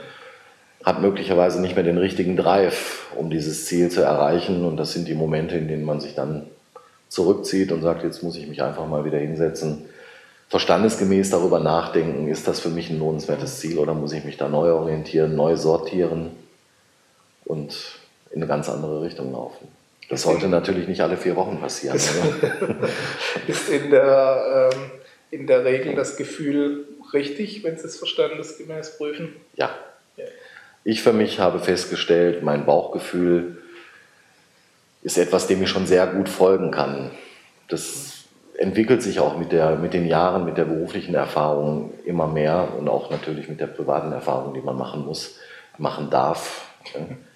[0.83, 5.07] hat möglicherweise nicht mehr den richtigen Drive, um dieses Ziel zu erreichen und das sind
[5.07, 6.47] die Momente, in denen man sich dann
[7.09, 9.85] zurückzieht und sagt, jetzt muss ich mich einfach mal wieder hinsetzen,
[10.49, 14.49] verstandesgemäß darüber nachdenken, ist das für mich ein lohnenswertes Ziel oder muss ich mich da
[14.49, 16.31] neu orientieren, neu sortieren
[17.45, 17.75] und
[18.31, 19.67] in eine ganz andere Richtung laufen.
[20.09, 21.97] Das sollte natürlich nicht alle vier Wochen passieren.
[23.47, 24.91] ist in der, ähm,
[25.31, 29.35] in der Regel das Gefühl richtig, wenn Sie es verstandesgemäß prüfen?
[29.55, 29.69] Ja.
[30.17, 30.25] ja.
[30.83, 33.57] Ich für mich habe festgestellt, mein Bauchgefühl
[35.01, 37.11] ist etwas, dem ich schon sehr gut folgen kann.
[37.67, 38.23] Das
[38.57, 42.87] entwickelt sich auch mit, der, mit den Jahren, mit der beruflichen Erfahrung immer mehr und
[42.87, 45.39] auch natürlich mit der privaten Erfahrung, die man machen muss,
[45.77, 46.67] machen darf.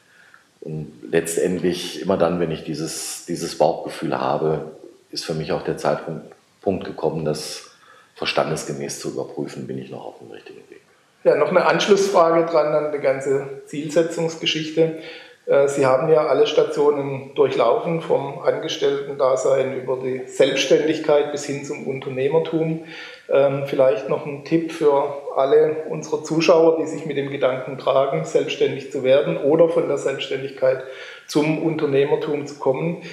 [0.61, 4.71] Und letztendlich, immer dann, wenn ich dieses, dieses Bauchgefühl habe,
[5.11, 7.71] ist für mich auch der Zeitpunkt gekommen, das
[8.15, 10.81] verstandesgemäß zu überprüfen, bin ich noch auf dem richtigen Weg.
[11.23, 14.99] Ja, noch eine Anschlussfrage dran an die ganze Zielsetzungsgeschichte.
[15.45, 21.87] Äh, Sie haben ja alle Stationen durchlaufen, vom Angestellten-Dasein über die Selbstständigkeit bis hin zum
[21.87, 22.85] Unternehmertum.
[23.29, 28.23] Ähm, vielleicht noch ein Tipp für alle unsere Zuschauer, die sich mit dem Gedanken tragen,
[28.23, 30.83] selbstständig zu werden oder von der Selbstständigkeit
[31.27, 33.03] zum Unternehmertum zu kommen.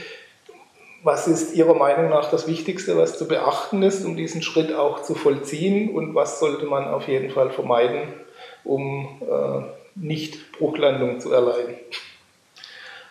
[1.03, 5.03] Was ist Ihrer Meinung nach das Wichtigste, was zu beachten ist, um diesen Schritt auch
[5.03, 5.95] zu vollziehen?
[5.95, 8.03] Und was sollte man auf jeden Fall vermeiden,
[8.63, 9.63] um äh,
[9.97, 11.75] nicht Bruchlandung zu erleiden?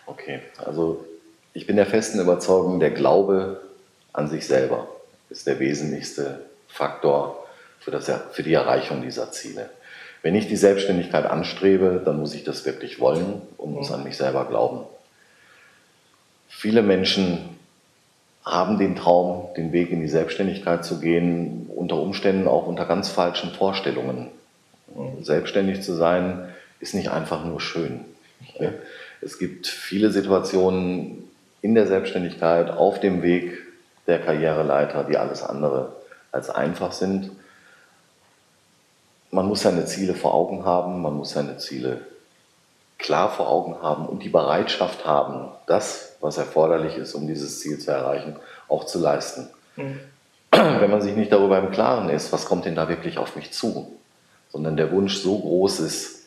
[0.06, 1.04] Okay, also
[1.52, 3.60] ich bin der festen Überzeugung, der Glaube
[4.12, 4.88] an sich selber
[5.30, 6.40] ist der wesentlichste
[6.74, 7.46] Faktor
[7.78, 9.70] für, das, für die Erreichung dieser Ziele.
[10.22, 14.16] Wenn ich die Selbstständigkeit anstrebe, dann muss ich das wirklich wollen und muss an mich
[14.16, 14.80] selber glauben.
[16.48, 17.56] Viele Menschen
[18.44, 23.08] haben den Traum, den Weg in die Selbstständigkeit zu gehen, unter Umständen auch unter ganz
[23.08, 24.30] falschen Vorstellungen.
[25.20, 26.48] Selbstständig zu sein
[26.80, 28.00] ist nicht einfach nur schön.
[29.20, 31.28] Es gibt viele Situationen
[31.62, 33.58] in der Selbstständigkeit, auf dem Weg
[34.08, 36.03] der Karriereleiter, die alles andere
[36.34, 37.30] als einfach sind.
[39.30, 42.00] Man muss seine Ziele vor Augen haben, man muss seine Ziele
[42.98, 47.78] klar vor Augen haben und die Bereitschaft haben, das, was erforderlich ist, um dieses Ziel
[47.78, 48.36] zu erreichen,
[48.68, 49.48] auch zu leisten.
[49.76, 50.00] Mhm.
[50.50, 53.52] Wenn man sich nicht darüber im Klaren ist, was kommt denn da wirklich auf mich
[53.52, 53.96] zu,
[54.50, 56.26] sondern der Wunsch so groß ist,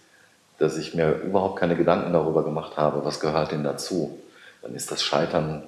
[0.57, 4.17] dass ich mir überhaupt keine Gedanken darüber gemacht habe, was gehört denn dazu,
[4.61, 5.63] dann ist das Scheitern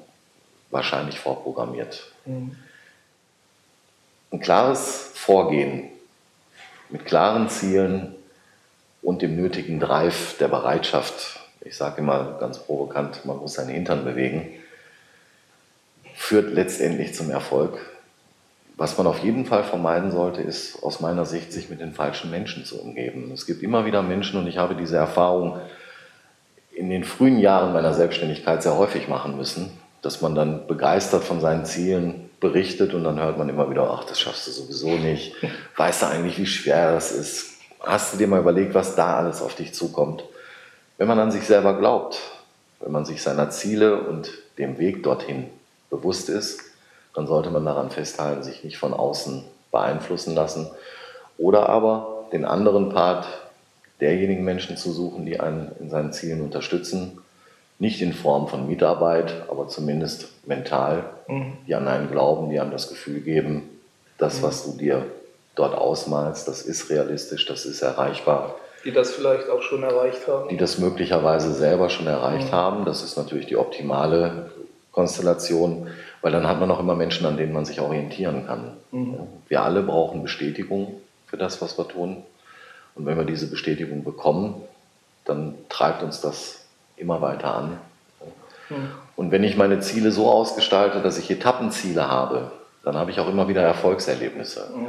[0.72, 2.04] wahrscheinlich vorprogrammiert.
[2.26, 2.56] Mhm.
[4.32, 5.90] Ein klares Vorgehen
[6.90, 8.16] mit klaren Zielen
[9.02, 14.06] und dem nötigen Drive der Bereitschaft, ich sage immer ganz provokant, man muss seinen Hintern
[14.06, 14.50] bewegen,
[16.16, 17.80] führt letztendlich zum Erfolg.
[18.78, 22.30] Was man auf jeden Fall vermeiden sollte, ist aus meiner Sicht, sich mit den falschen
[22.30, 23.32] Menschen zu umgeben.
[23.34, 25.60] Es gibt immer wieder Menschen, und ich habe diese Erfahrung
[26.72, 31.42] in den frühen Jahren meiner Selbstständigkeit sehr häufig machen müssen, dass man dann begeistert von
[31.42, 35.36] seinen Zielen berichtet und dann hört man immer wieder, ach, das schaffst du sowieso nicht.
[35.78, 37.58] Weißt du eigentlich, wie schwer das ist?
[37.82, 40.24] Hast du dir mal überlegt, was da alles auf dich zukommt?
[40.98, 42.20] Wenn man an sich selber glaubt,
[42.80, 45.50] wenn man sich seiner Ziele und dem Weg dorthin
[45.90, 46.62] bewusst ist,
[47.14, 50.70] dann sollte man daran festhalten, sich nicht von außen beeinflussen lassen
[51.38, 53.28] oder aber den anderen Part
[54.00, 57.20] derjenigen Menschen zu suchen, die einen in seinen Zielen unterstützen,
[57.80, 61.54] nicht in Form von Mitarbeit, aber zumindest mental, mhm.
[61.66, 63.70] die an einen glauben, die einem das Gefühl geben,
[64.18, 64.44] das, mhm.
[64.44, 65.06] was du dir
[65.56, 68.56] dort ausmalst, das ist realistisch, das ist erreichbar.
[68.86, 70.50] Die das vielleicht auch schon erreicht haben.
[70.50, 72.56] Die das möglicherweise selber schon erreicht mhm.
[72.56, 72.86] haben.
[72.86, 74.52] Das ist natürlich die optimale
[74.92, 75.88] Konstellation,
[76.22, 78.78] weil dann hat man auch immer Menschen, an denen man sich orientieren kann.
[78.92, 79.18] Mhm.
[79.48, 82.24] Wir alle brauchen Bestätigung für das, was wir tun.
[82.96, 84.56] Und wenn wir diese Bestätigung bekommen,
[85.26, 86.59] dann treibt uns das
[87.00, 87.78] immer weiter an.
[88.70, 88.92] Mhm.
[89.16, 92.52] Und wenn ich meine Ziele so ausgestalte, dass ich Etappenziele habe,
[92.84, 94.70] dann habe ich auch immer wieder Erfolgserlebnisse.
[94.76, 94.88] Mhm.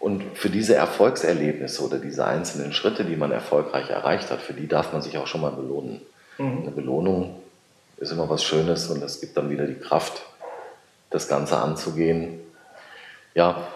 [0.00, 4.66] Und für diese Erfolgserlebnisse oder diese einzelnen Schritte, die man erfolgreich erreicht hat, für die
[4.66, 6.00] darf man sich auch schon mal belohnen.
[6.38, 6.62] Mhm.
[6.62, 7.36] Eine Belohnung
[7.98, 10.22] ist immer was Schönes und es gibt dann wieder die Kraft,
[11.10, 12.40] das Ganze anzugehen.
[13.34, 13.68] Ja,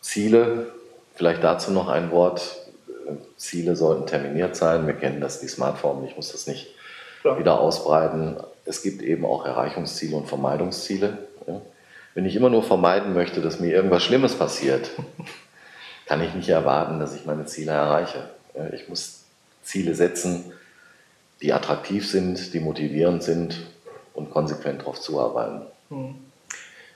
[0.00, 0.72] Ziele,
[1.14, 2.56] vielleicht dazu noch ein Wort.
[3.36, 4.86] Ziele sollten terminiert sein.
[4.86, 6.74] Wir kennen das, die Smartphone, ich muss das nicht
[7.24, 7.38] ja.
[7.38, 8.36] wieder ausbreiten.
[8.64, 11.18] Es gibt eben auch Erreichungsziele und Vermeidungsziele.
[12.14, 14.90] Wenn ich immer nur vermeiden möchte, dass mir irgendwas Schlimmes passiert,
[16.06, 18.30] kann ich nicht erwarten, dass ich meine Ziele erreiche.
[18.72, 19.20] Ich muss
[19.62, 20.52] Ziele setzen,
[21.40, 23.66] die attraktiv sind, die motivierend sind
[24.14, 25.62] und konsequent darauf zuarbeiten.
[25.88, 26.16] Hm.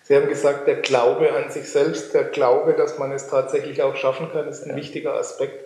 [0.03, 3.97] Sie haben gesagt, der Glaube an sich selbst, der Glaube, dass man es tatsächlich auch
[3.97, 4.77] schaffen kann, ist ein ja.
[4.77, 5.64] wichtiger Aspekt.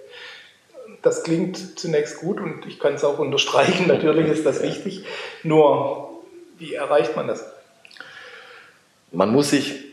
[1.02, 5.04] Das klingt zunächst gut und ich kann es auch unterstreichen, natürlich ist das wichtig.
[5.42, 6.10] Nur,
[6.58, 7.44] wie erreicht man das?
[9.12, 9.84] Man muss sich,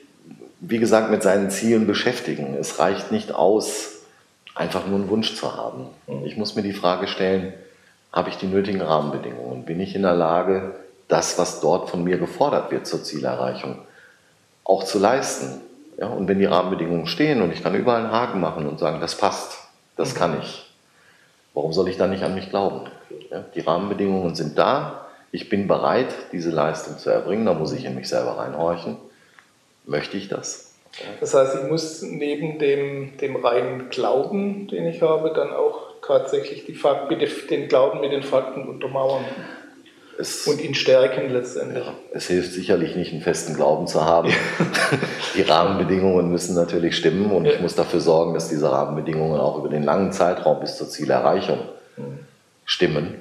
[0.60, 2.56] wie gesagt, mit seinen Zielen beschäftigen.
[2.60, 4.02] Es reicht nicht aus,
[4.56, 5.88] einfach nur einen Wunsch zu haben.
[6.08, 6.26] Hm.
[6.26, 7.54] Ich muss mir die Frage stellen,
[8.12, 9.66] habe ich die nötigen Rahmenbedingungen?
[9.66, 10.76] Bin ich in der Lage,
[11.08, 13.80] das, was dort von mir gefordert wird zur Zielerreichung,
[14.64, 15.62] auch zu leisten?
[15.98, 19.00] Ja, und wenn die Rahmenbedingungen stehen und ich kann überall einen Haken machen und sagen,
[19.00, 19.60] das passt,
[19.96, 20.65] das kann ich,
[21.56, 22.82] warum soll ich dann nicht an mich glauben?
[23.56, 27.96] Die Rahmenbedingungen sind da, ich bin bereit, diese Leistung zu erbringen, da muss ich in
[27.96, 28.98] mich selber reinhorchen.
[29.86, 30.74] Möchte ich das?
[31.20, 36.66] Das heißt, ich muss neben dem, dem reinen Glauben, den ich habe, dann auch tatsächlich
[36.66, 39.26] die Fakten, den Glauben mit den Fakten untermauern.
[40.18, 41.86] Es, und ihn stärken letztendlich.
[41.86, 44.32] Ja, es hilft sicherlich nicht, einen festen Glauben zu haben.
[45.36, 47.52] die Rahmenbedingungen müssen natürlich stimmen und ja.
[47.52, 51.60] ich muss dafür sorgen, dass diese Rahmenbedingungen auch über den langen Zeitraum bis zur Zielerreichung
[51.98, 52.20] mhm.
[52.66, 53.16] stimmen.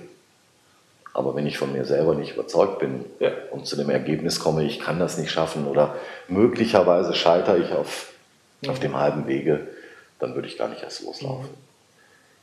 [1.13, 3.31] Aber wenn ich von mir selber nicht überzeugt bin ja.
[3.51, 5.97] und zu dem Ergebnis komme, ich kann das nicht schaffen oder
[6.29, 8.13] möglicherweise scheitere ich auf,
[8.63, 8.71] mhm.
[8.71, 9.67] auf dem halben Wege,
[10.21, 11.51] dann würde ich gar nicht erst loslaufen.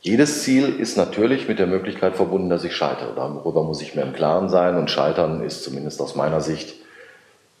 [0.04, 3.14] Jedes Ziel ist natürlich mit der Möglichkeit verbunden, dass ich scheitere.
[3.14, 6.74] Darüber muss ich mir im Klaren sein und scheitern ist zumindest aus meiner Sicht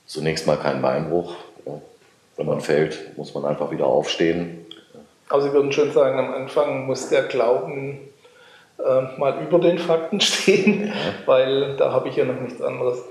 [0.06, 1.36] zunächst mal kein Beinbruch.
[2.36, 4.66] Wenn man fällt, muss man einfach wieder aufstehen.
[5.28, 8.00] Aber Sie würden schon sagen, am Anfang muss der Glauben
[8.78, 10.92] äh, mal über den Fakten stehen, ja.
[11.26, 13.04] weil da habe ich ja noch nichts anderes.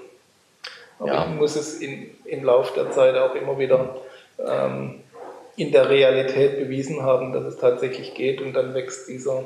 [1.00, 1.26] Aber ja.
[1.26, 3.96] ich muss es in, im Laufe der Zeit auch immer wieder
[4.46, 5.01] ähm,
[5.56, 9.44] in der Realität bewiesen haben, dass es tatsächlich geht und dann wächst dieser,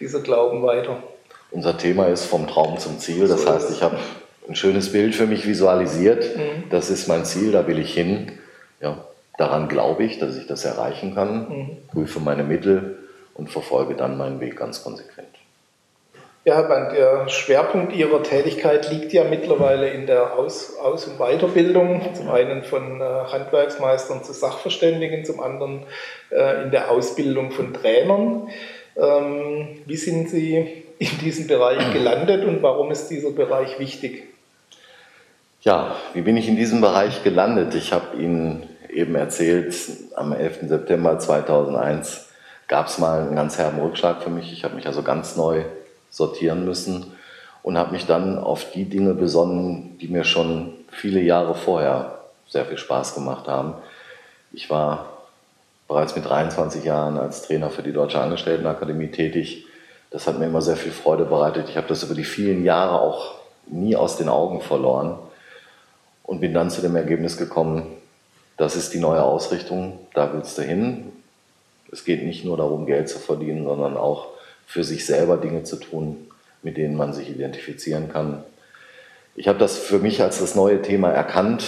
[0.00, 1.02] dieser Glauben weiter.
[1.50, 3.28] Unser Thema ist vom Traum zum Ziel.
[3.28, 3.98] Das so heißt, ich habe
[4.48, 6.36] ein schönes Bild für mich visualisiert.
[6.36, 6.64] Mhm.
[6.70, 8.32] Das ist mein Ziel, da will ich hin.
[8.80, 9.04] Ja,
[9.38, 11.76] daran glaube ich, dass ich das erreichen kann, mhm.
[11.92, 12.98] prüfe meine Mittel
[13.34, 15.28] und verfolge dann meinen Weg ganz konsequent.
[16.48, 22.30] Ja, der Schwerpunkt Ihrer Tätigkeit liegt ja mittlerweile in der Aus-, Aus und Weiterbildung, zum
[22.30, 25.82] einen von äh, Handwerksmeistern zu Sachverständigen, zum anderen
[26.30, 28.48] äh, in der Ausbildung von Trainern.
[28.96, 34.28] Ähm, wie sind Sie in diesem Bereich gelandet und warum ist dieser Bereich wichtig?
[35.62, 37.74] Ja, wie bin ich in diesem Bereich gelandet?
[37.74, 39.74] Ich habe Ihnen eben erzählt,
[40.14, 40.68] am 11.
[40.68, 42.28] September 2001
[42.68, 44.52] gab es mal einen ganz herben Rückschlag für mich.
[44.52, 45.64] Ich habe mich also ganz neu
[46.16, 47.12] sortieren müssen
[47.62, 52.64] und habe mich dann auf die Dinge besonnen, die mir schon viele Jahre vorher sehr
[52.64, 53.74] viel Spaß gemacht haben.
[54.52, 55.10] Ich war
[55.86, 59.66] bereits mit 23 Jahren als Trainer für die Deutsche Angestelltenakademie tätig.
[60.10, 61.68] Das hat mir immer sehr viel Freude bereitet.
[61.68, 63.34] Ich habe das über die vielen Jahre auch
[63.66, 65.18] nie aus den Augen verloren
[66.22, 67.86] und bin dann zu dem Ergebnis gekommen,
[68.56, 71.12] das ist die neue Ausrichtung, da willst du hin.
[71.92, 74.28] Es geht nicht nur darum, Geld zu verdienen, sondern auch
[74.66, 76.26] für sich selber Dinge zu tun,
[76.62, 78.42] mit denen man sich identifizieren kann.
[79.36, 81.64] Ich habe das für mich als das neue Thema erkannt,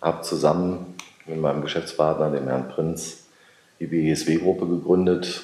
[0.00, 0.94] habe zusammen
[1.26, 3.24] mit meinem Geschäftspartner, dem Herrn Prinz,
[3.78, 5.42] die BESW-Gruppe gegründet.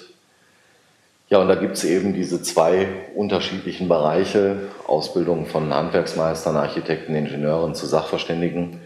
[1.28, 7.74] Ja, und da gibt es eben diese zwei unterschiedlichen Bereiche, Ausbildung von Handwerksmeistern, Architekten, Ingenieuren
[7.74, 8.80] zu Sachverständigen.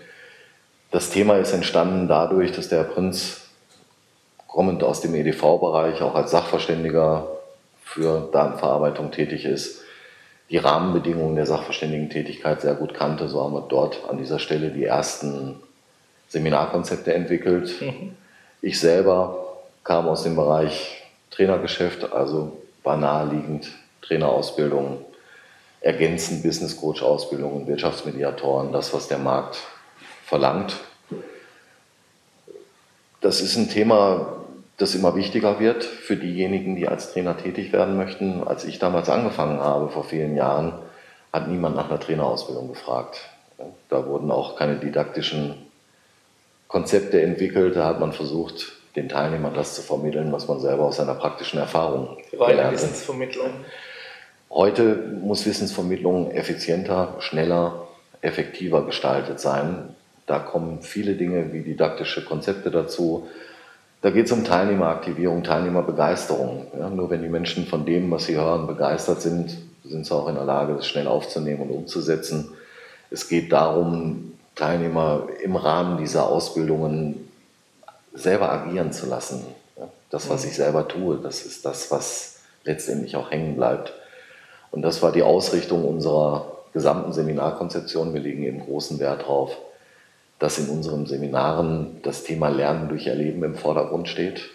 [0.90, 3.42] Das Thema ist entstanden dadurch, dass der Herr Prinz,
[4.46, 7.28] kommend aus dem EDV-Bereich, auch als Sachverständiger
[7.90, 9.82] für Datenverarbeitung tätig ist,
[10.48, 13.28] die Rahmenbedingungen der Sachverständigentätigkeit sehr gut kannte.
[13.28, 15.56] So haben wir dort an dieser Stelle die ersten
[16.28, 17.80] Seminarkonzepte entwickelt.
[17.80, 18.16] Mhm.
[18.62, 23.68] Ich selber kam aus dem Bereich Trainergeschäft, also war naheliegend
[24.02, 25.04] Trainerausbildung,
[25.80, 29.58] ergänzend Business Coach Ausbildung Wirtschaftsmediatoren, das, was der Markt
[30.24, 30.76] verlangt.
[33.20, 34.39] Das ist ein Thema,
[34.80, 38.42] das immer wichtiger wird für diejenigen, die als Trainer tätig werden möchten.
[38.42, 40.72] Als ich damals angefangen habe, vor vielen Jahren,
[41.34, 43.28] hat niemand nach einer Trainerausbildung gefragt.
[43.90, 45.54] Da wurden auch keine didaktischen
[46.66, 47.76] Konzepte entwickelt.
[47.76, 51.58] Da hat man versucht, den Teilnehmern das zu vermitteln, was man selber aus seiner praktischen
[51.58, 53.50] Erfahrung Reine Wissensvermittlung.
[54.48, 57.86] Heute muss Wissensvermittlung effizienter, schneller,
[58.22, 59.94] effektiver gestaltet sein.
[60.26, 63.28] Da kommen viele Dinge wie didaktische Konzepte dazu,
[64.02, 66.66] da geht es um Teilnehmeraktivierung, Teilnehmerbegeisterung.
[66.78, 70.28] Ja, nur wenn die Menschen von dem, was sie hören, begeistert sind, sind sie auch
[70.28, 72.52] in der Lage, das schnell aufzunehmen und umzusetzen.
[73.10, 77.28] Es geht darum, Teilnehmer im Rahmen dieser Ausbildungen
[78.14, 79.44] selber agieren zu lassen.
[79.76, 83.92] Ja, das, was ich selber tue, das ist das, was letztendlich auch hängen bleibt.
[84.70, 88.14] Und das war die Ausrichtung unserer gesamten Seminarkonzeption.
[88.14, 89.56] Wir legen eben großen Wert darauf,
[90.40, 94.50] dass in unseren Seminaren das Thema Lernen durch Erleben im Vordergrund steht.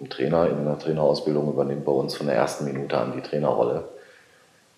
[0.00, 3.84] Ein Trainer in einer Trainerausbildung übernimmt bei uns von der ersten Minute an die Trainerrolle.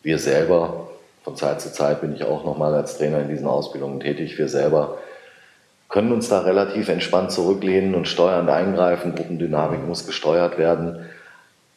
[0.03, 0.88] Wir selber,
[1.23, 4.49] von Zeit zu Zeit bin ich auch nochmal als Trainer in diesen Ausbildungen tätig, wir
[4.49, 4.99] selber
[5.88, 9.15] können uns da relativ entspannt zurücklehnen und steuernd eingreifen.
[9.15, 11.05] Gruppendynamik muss gesteuert werden.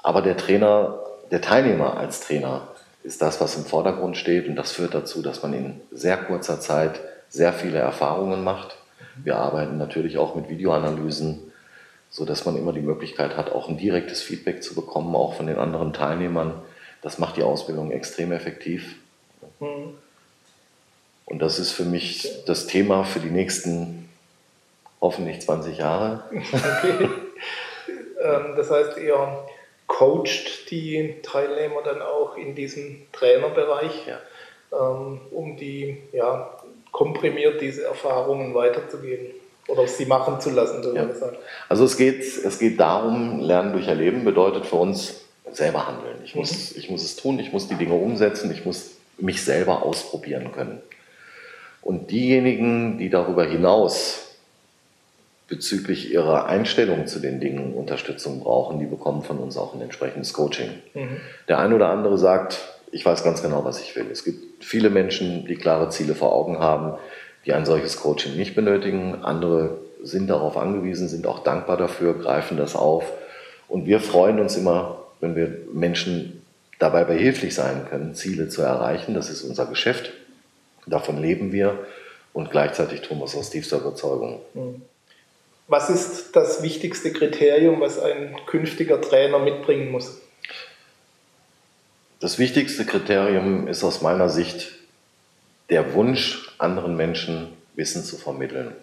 [0.01, 0.99] Aber der Trainer,
[1.31, 2.69] der Teilnehmer als Trainer
[3.03, 6.61] ist das, was im Vordergrund steht und das führt dazu, dass man in sehr kurzer
[6.61, 7.01] Zeit
[7.35, 8.77] sehr viele Erfahrungen macht.
[9.15, 11.51] Wir arbeiten natürlich auch mit Videoanalysen,
[12.09, 15.57] sodass man immer die Möglichkeit hat, auch ein direktes Feedback zu bekommen, auch von den
[15.57, 16.61] anderen Teilnehmern.
[17.01, 18.95] Das macht die Ausbildung extrem effektiv.
[19.59, 19.95] Mhm.
[21.25, 24.09] Und das ist für mich das Thema für die nächsten
[25.01, 26.23] hoffentlich 20 Jahre.
[26.31, 27.09] Okay.
[28.17, 29.45] Ähm, das heißt, ihr
[29.87, 34.19] coacht die Teilnehmer dann auch in diesem Trainerbereich, ja.
[34.71, 36.57] Ähm, um die ja,
[36.95, 39.27] komprimiert diese Erfahrungen weiterzugeben
[39.67, 41.09] oder sie machen zu lassen, so ja.
[41.67, 46.15] Also es geht, es geht darum, Lernen durch Erleben bedeutet für uns selber handeln.
[46.23, 46.79] Ich muss, mhm.
[46.79, 50.81] ich muss es tun, ich muss die Dinge umsetzen, ich muss mich selber ausprobieren können.
[51.81, 54.37] Und diejenigen, die darüber hinaus
[55.49, 60.31] bezüglich ihrer Einstellung zu den Dingen Unterstützung brauchen, die bekommen von uns auch ein entsprechendes
[60.31, 60.69] Coaching.
[60.93, 61.19] Mhm.
[61.49, 64.05] Der eine oder andere sagt, ich weiß ganz genau, was ich will.
[64.09, 66.97] Es gibt viele Menschen, die klare Ziele vor Augen haben,
[67.45, 69.15] die ein solches Coaching nicht benötigen.
[69.21, 73.11] Andere sind darauf angewiesen, sind auch dankbar dafür, greifen das auf.
[73.67, 76.41] Und wir freuen uns immer, wenn wir Menschen
[76.79, 79.13] dabei behilflich sein können, Ziele zu erreichen.
[79.13, 80.13] Das ist unser Geschäft.
[80.87, 81.77] Davon leben wir
[82.31, 84.39] und gleichzeitig tun wir es aus tiefster Überzeugung.
[84.53, 84.81] Hm.
[85.67, 90.21] Was ist das wichtigste Kriterium, was ein künftiger Trainer mitbringen muss?
[92.19, 94.71] Das wichtigste Kriterium ist aus meiner Sicht
[95.69, 98.73] der Wunsch, anderen Menschen Wissen zu vermitteln.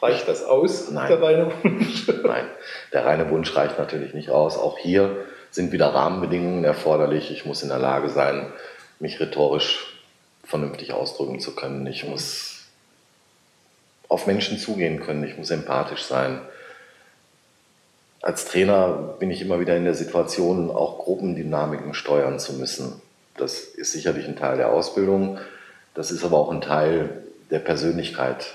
[0.00, 1.08] Reicht das aus, Nein.
[1.08, 2.08] der reine Wunsch?
[2.24, 2.46] Nein,
[2.92, 4.58] der reine Wunsch reicht natürlich nicht aus.
[4.58, 7.30] Auch hier sind wieder Rahmenbedingungen erforderlich.
[7.30, 8.52] Ich muss in der Lage sein,
[8.98, 10.00] mich rhetorisch
[10.42, 11.86] vernünftig ausdrücken zu können.
[11.86, 12.64] Ich muss
[14.08, 15.22] auf Menschen zugehen können.
[15.22, 16.40] Ich muss empathisch sein
[18.22, 23.02] als Trainer bin ich immer wieder in der Situation, auch Gruppendynamiken steuern zu müssen.
[23.36, 25.38] Das ist sicherlich ein Teil der Ausbildung,
[25.94, 28.54] das ist aber auch ein Teil der Persönlichkeit.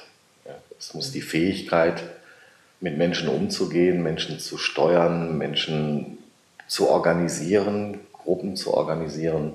[0.79, 2.03] Es muss die Fähigkeit,
[2.79, 6.19] mit Menschen umzugehen, Menschen zu steuern, Menschen
[6.67, 9.53] zu organisieren, Gruppen zu organisieren,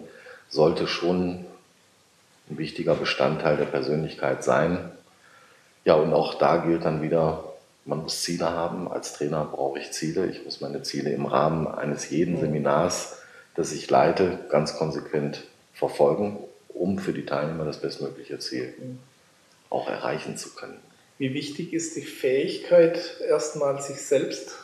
[0.49, 1.45] sollte schon
[2.51, 4.91] ein wichtiger Bestandteil der Persönlichkeit sein.
[5.85, 7.52] Ja, und auch da gilt dann wieder,
[7.85, 8.91] man muss Ziele haben.
[8.91, 10.27] Als Trainer brauche ich Ziele.
[10.27, 13.19] Ich muss meine Ziele im Rahmen eines jeden Seminars,
[13.55, 18.75] das ich leite, ganz konsequent verfolgen, um für die Teilnehmer das bestmögliche Ziel
[19.71, 20.79] auch erreichen zu können.
[21.19, 24.57] Wie wichtig ist die Fähigkeit, erstmal sich selbst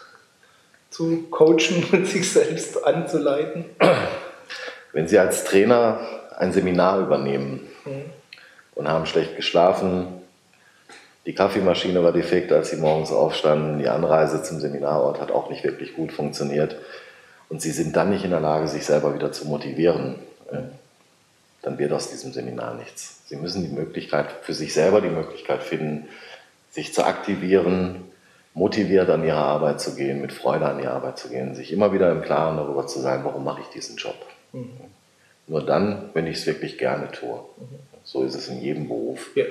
[0.91, 3.65] zu coachen und sich selbst anzuleiten?
[4.93, 6.01] Wenn Sie als Trainer
[6.37, 8.05] ein Seminar übernehmen mhm.
[8.75, 10.18] und haben schlecht geschlafen,
[11.29, 13.79] Die Kaffeemaschine war defekt, als sie morgens aufstanden.
[13.79, 16.77] Die Anreise zum Seminarort hat auch nicht wirklich gut funktioniert.
[17.51, 20.15] Und sie sind dann nicht in der Lage, sich selber wieder zu motivieren.
[21.61, 23.21] Dann wird aus diesem Seminar nichts.
[23.27, 26.09] Sie müssen die Möglichkeit, für sich selber die Möglichkeit finden,
[26.71, 28.05] sich zu aktivieren,
[28.55, 31.93] motiviert an ihre Arbeit zu gehen, mit Freude an ihre Arbeit zu gehen, sich immer
[31.93, 34.17] wieder im Klaren darüber zu sein, warum mache ich diesen Job.
[34.55, 34.71] Mhm.
[35.47, 37.37] Nur dann, wenn ich es wirklich gerne tue.
[37.59, 37.81] Mhm.
[38.03, 39.29] So ist es in jedem Beruf.
[39.35, 39.45] Ja.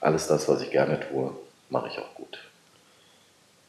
[0.00, 1.32] Alles das, was ich gerne tue,
[1.70, 2.38] mache ich auch gut.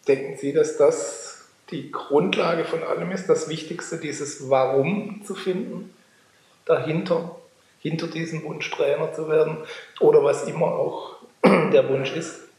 [0.07, 5.93] Denken Sie, dass das die Grundlage von allem ist, das Wichtigste, dieses Warum zu finden,
[6.65, 7.35] dahinter,
[7.79, 9.57] hinter diesem Wunsch Trainer zu werden
[9.99, 12.49] oder was immer auch der Wunsch ist?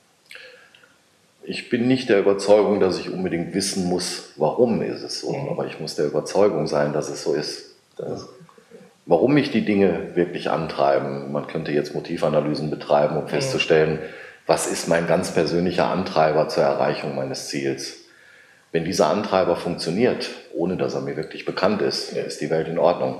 [1.43, 5.49] ich bin nicht der Überzeugung, dass ich unbedingt wissen muss, warum ist es so, mhm.
[5.49, 7.75] aber ich muss der Überzeugung sein, dass es so ist.
[7.97, 8.29] Dass,
[9.11, 11.33] warum mich die Dinge wirklich antreiben.
[11.33, 13.99] Man könnte jetzt Motivanalysen betreiben, um festzustellen,
[14.47, 18.05] was ist mein ganz persönlicher Antreiber zur Erreichung meines Ziels.
[18.71, 22.79] Wenn dieser Antreiber funktioniert, ohne dass er mir wirklich bekannt ist, ist die Welt in
[22.79, 23.19] Ordnung.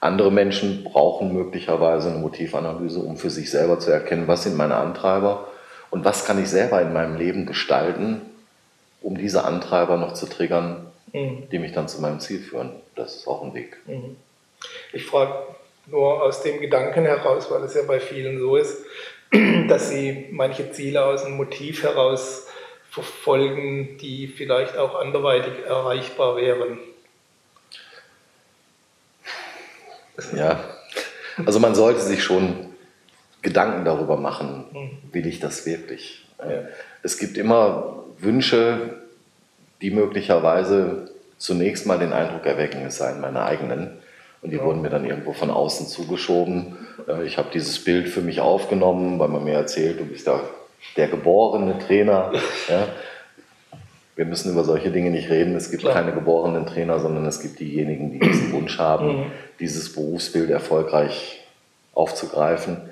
[0.00, 4.76] Andere Menschen brauchen möglicherweise eine Motivanalyse, um für sich selber zu erkennen, was sind meine
[4.76, 5.46] Antreiber
[5.90, 8.22] und was kann ich selber in meinem Leben gestalten,
[9.02, 12.70] um diese Antreiber noch zu triggern, die mich dann zu meinem Ziel führen.
[12.94, 13.76] Das ist auch ein Weg.
[13.86, 14.16] Mhm.
[14.92, 15.34] Ich frage
[15.86, 18.84] nur aus dem Gedanken heraus, weil es ja bei vielen so ist,
[19.68, 22.46] dass sie manche Ziele aus einem Motiv heraus
[22.90, 26.78] verfolgen, die vielleicht auch anderweitig erreichbar wären.
[30.34, 30.64] Ja,
[31.44, 32.74] also man sollte sich schon
[33.42, 35.12] Gedanken darüber machen, mhm.
[35.12, 36.26] will ich das wirklich?
[36.38, 36.62] Ja.
[37.02, 39.02] Es gibt immer Wünsche,
[39.82, 43.98] die möglicherweise zunächst mal den Eindruck erwecken, es seien meine eigenen.
[44.46, 44.64] Und die ja.
[44.64, 46.76] wurden mir dann irgendwo von außen zugeschoben.
[47.08, 50.40] Äh, ich habe dieses Bild für mich aufgenommen, weil man mir erzählt, du bist der,
[50.96, 52.32] der geborene Trainer.
[52.68, 52.88] Ja.
[54.14, 55.54] Wir müssen über solche Dinge nicht reden.
[55.56, 55.92] Es gibt Klar.
[55.92, 59.24] keine geborenen Trainer, sondern es gibt diejenigen, die diesen Wunsch haben, mhm.
[59.60, 61.44] dieses Berufsbild erfolgreich
[61.92, 62.88] aufzugreifen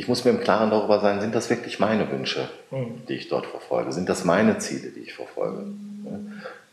[0.00, 3.02] ich muss mir im Klaren darüber sein, sind das wirklich meine Wünsche, mhm.
[3.06, 3.92] die ich dort verfolge?
[3.92, 5.66] Sind das meine Ziele, die ich verfolge?
[6.06, 6.18] Ja?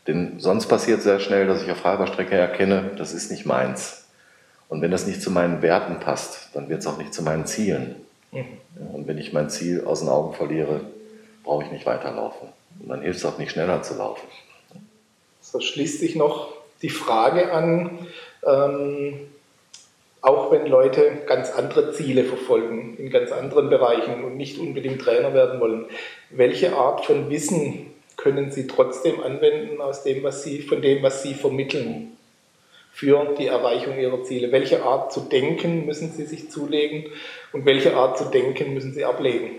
[0.06, 4.07] Denn sonst passiert sehr schnell, dass ich auf halber Strecke erkenne, das ist nicht meins.
[4.68, 7.46] Und wenn das nicht zu meinen Werten passt, dann wird es auch nicht zu meinen
[7.46, 7.96] Zielen.
[8.32, 8.44] Mhm.
[8.92, 10.80] Und wenn ich mein Ziel aus den Augen verliere,
[11.42, 12.48] brauche ich nicht weiterlaufen.
[12.80, 14.26] Und dann hilft es auch nicht schneller zu laufen.
[15.40, 16.52] So schließt sich noch
[16.82, 18.06] die Frage an,
[18.46, 19.20] ähm,
[20.20, 25.32] auch wenn Leute ganz andere Ziele verfolgen, in ganz anderen Bereichen und nicht unbedingt Trainer
[25.32, 25.86] werden wollen,
[26.30, 31.22] welche Art von Wissen können sie trotzdem anwenden aus dem, was sie, von dem, was
[31.22, 32.17] sie vermitteln
[32.98, 34.50] für die Erreichung ihrer Ziele?
[34.50, 37.04] Welche Art zu denken müssen sie sich zulegen
[37.52, 39.50] und welche Art zu denken müssen sie ablegen?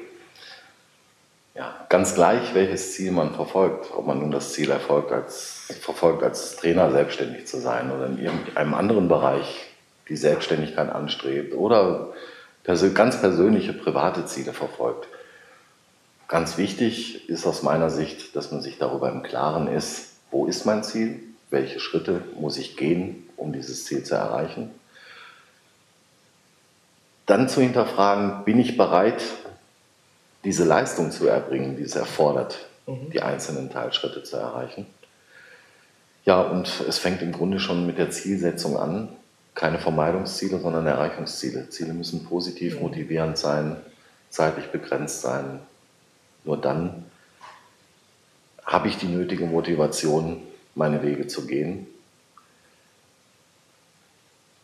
[1.56, 6.22] Ja, ganz gleich, welches Ziel man verfolgt, ob man nun das Ziel erfolgt als, verfolgt,
[6.22, 9.68] als Trainer selbstständig zu sein oder in irgendeinem anderen Bereich
[10.10, 12.10] die Selbstständigkeit anstrebt oder
[12.94, 15.08] ganz persönliche private Ziele verfolgt.
[16.28, 20.66] Ganz wichtig ist aus meiner Sicht, dass man sich darüber im Klaren ist, wo ist
[20.66, 24.72] mein Ziel, welche Schritte muss ich gehen, um dieses Ziel zu erreichen.
[27.26, 29.22] Dann zu hinterfragen, bin ich bereit,
[30.44, 33.10] diese Leistung zu erbringen, die es erfordert, mhm.
[33.12, 34.86] die einzelnen Teilschritte zu erreichen.
[36.26, 39.10] Ja, und es fängt im Grunde schon mit der Zielsetzung an,
[39.56, 41.70] keine Vermeidungsziele, sondern Erreichungsziele.
[41.70, 43.78] Ziele müssen positiv motivierend sein,
[44.30, 45.60] zeitlich begrenzt sein.
[46.44, 47.06] Nur dann
[48.66, 50.42] habe ich die nötige Motivation,
[50.76, 51.88] meine Wege zu gehen.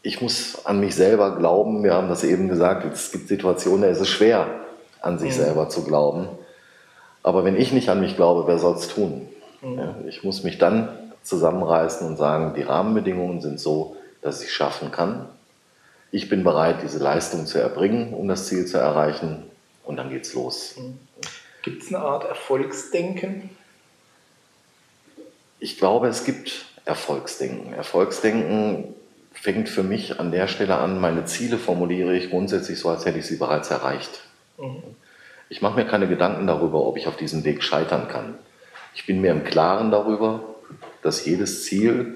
[0.01, 1.83] Ich muss an mich selber glauben.
[1.83, 4.47] Wir haben das eben gesagt, es gibt Situationen, da ist es schwer,
[5.01, 5.41] an sich mhm.
[5.41, 6.27] selber zu glauben.
[7.23, 9.27] Aber wenn ich nicht an mich glaube, wer soll es tun?
[9.61, 9.79] Mhm.
[9.79, 10.89] Ja, ich muss mich dann
[11.23, 15.27] zusammenreißen und sagen, die Rahmenbedingungen sind so, dass ich schaffen kann.
[16.11, 19.43] Ich bin bereit, diese Leistung zu erbringen, um das Ziel zu erreichen.
[19.83, 20.75] Und dann geht's los.
[21.63, 23.49] Gibt es eine Art Erfolgsdenken?
[25.59, 27.73] Ich glaube, es gibt Erfolgsdenken.
[27.73, 28.93] Erfolgsdenken
[29.33, 33.19] fängt für mich an der Stelle an, meine Ziele formuliere ich grundsätzlich so, als hätte
[33.19, 34.21] ich sie bereits erreicht.
[34.57, 34.83] Mhm.
[35.49, 38.35] Ich mache mir keine Gedanken darüber, ob ich auf diesem Weg scheitern kann.
[38.93, 40.41] Ich bin mir im Klaren darüber,
[41.01, 42.15] dass jedes Ziel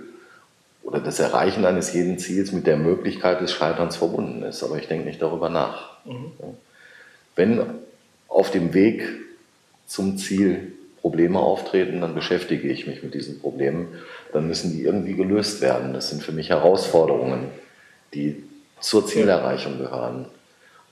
[0.81, 4.63] oder das Erreichen eines jeden Ziels mit der Möglichkeit des Scheiterns verbunden ist.
[4.63, 6.03] Aber ich denke nicht darüber nach.
[6.05, 6.31] Mhm.
[7.35, 7.63] Wenn
[8.27, 9.07] auf dem Weg
[9.85, 13.99] zum Ziel Probleme auftreten, dann beschäftige ich mich mit diesen Problemen.
[14.33, 15.93] Dann müssen die irgendwie gelöst werden.
[15.93, 17.49] Das sind für mich Herausforderungen,
[18.13, 18.43] die
[18.79, 20.25] zur Zielerreichung gehören.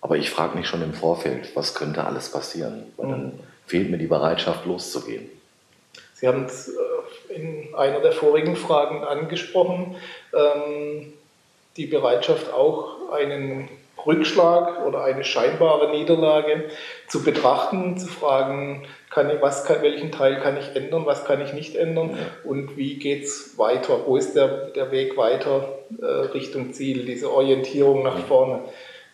[0.01, 2.83] Aber ich frage mich schon im Vorfeld, was könnte alles passieren?
[2.97, 3.39] Weil dann mhm.
[3.65, 5.29] fehlt mir die Bereitschaft, loszugehen.
[6.13, 9.95] Sie haben es äh, in einer der vorigen Fragen angesprochen,
[10.33, 11.13] ähm,
[11.75, 13.69] die Bereitschaft auch einen
[14.07, 16.69] Rückschlag oder eine scheinbare Niederlage
[17.07, 21.41] zu betrachten, zu fragen, kann ich, was kann, welchen Teil kann ich ändern, was kann
[21.41, 26.05] ich nicht ändern und wie geht es weiter, wo ist der, der Weg weiter äh,
[26.05, 28.61] Richtung Ziel, diese Orientierung nach vorne.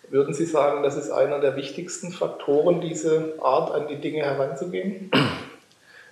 [0.10, 5.10] Würden Sie sagen, das ist einer der wichtigsten Faktoren, diese Art an die Dinge heranzugehen?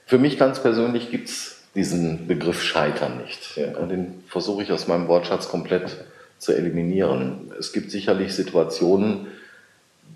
[0.05, 3.55] Für mich ganz persönlich gibt es diesen Begriff Scheitern nicht.
[3.57, 3.67] Ja.
[3.67, 5.97] Den versuche ich aus meinem Wortschatz komplett
[6.41, 7.51] zu eliminieren.
[7.59, 9.27] Es gibt sicherlich Situationen,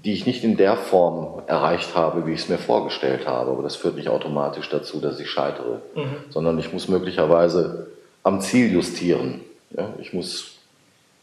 [0.03, 3.51] die ich nicht in der Form erreicht habe, wie ich es mir vorgestellt habe.
[3.51, 6.15] Aber das führt nicht automatisch dazu, dass ich scheitere, mhm.
[6.31, 7.87] sondern ich muss möglicherweise
[8.23, 9.41] am Ziel justieren.
[9.77, 10.57] Ja, ich muss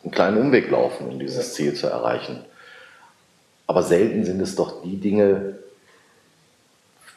[0.04, 1.52] einen kleinen Umweg laufen, um dieses ja.
[1.52, 2.44] Ziel zu erreichen.
[3.66, 5.56] Aber selten sind es doch die Dinge,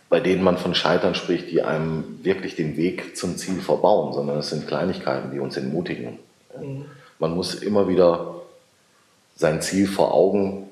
[0.09, 4.39] bei denen man von Scheitern spricht, die einem wirklich den Weg zum Ziel verbauen, sondern
[4.39, 6.17] es sind Kleinigkeiten, die uns entmutigen.
[6.59, 6.85] Mhm.
[7.19, 8.41] Man muss immer wieder
[9.35, 10.69] sein Ziel vor Augen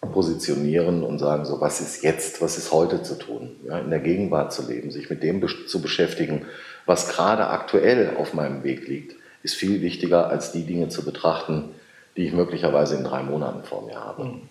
[0.00, 4.00] positionieren und sagen, so was ist jetzt, was ist heute zu tun, ja, in der
[4.00, 6.46] Gegenwart zu leben, sich mit dem zu beschäftigen,
[6.86, 9.14] was gerade aktuell auf meinem Weg liegt,
[9.44, 11.70] ist viel wichtiger als die Dinge zu betrachten,
[12.16, 14.24] die ich möglicherweise in drei Monaten vor mir habe.
[14.24, 14.42] Mhm.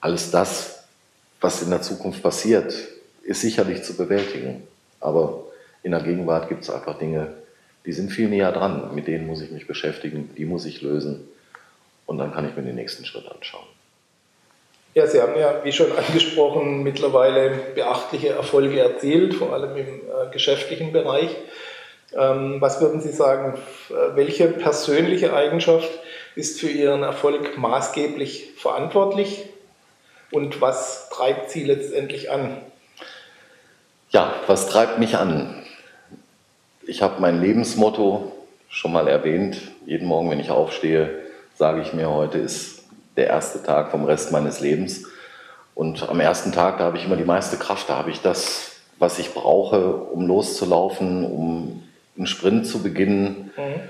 [0.00, 0.84] Alles das,
[1.40, 2.74] was in der Zukunft passiert,
[3.22, 4.66] ist sicherlich zu bewältigen,
[5.00, 5.44] aber
[5.82, 7.28] in der Gegenwart gibt es einfach Dinge,
[7.86, 8.94] die sind viel näher dran.
[8.94, 11.28] Mit denen muss ich mich beschäftigen, die muss ich lösen
[12.06, 13.66] und dann kann ich mir den nächsten Schritt anschauen.
[14.94, 20.30] Ja, Sie haben ja, wie schon angesprochen, mittlerweile beachtliche Erfolge erzielt, vor allem im äh,
[20.32, 21.30] geschäftlichen Bereich.
[22.16, 23.58] Ähm, was würden Sie sagen,
[24.14, 25.90] welche persönliche Eigenschaft
[26.36, 29.46] ist für Ihren Erfolg maßgeblich verantwortlich
[30.30, 32.58] und was treibt Sie letztendlich an?
[34.10, 35.63] Ja, was treibt mich an?
[36.86, 38.32] Ich habe mein Lebensmotto
[38.68, 39.56] schon mal erwähnt.
[39.86, 41.18] Jeden Morgen, wenn ich aufstehe,
[41.56, 42.84] sage ich mir, heute ist
[43.16, 45.04] der erste Tag vom Rest meines Lebens.
[45.74, 47.88] Und am ersten Tag, da habe ich immer die meiste Kraft.
[47.88, 51.82] Da habe ich das, was ich brauche, um loszulaufen, um
[52.16, 53.80] einen Sprint zu beginnen, mhm.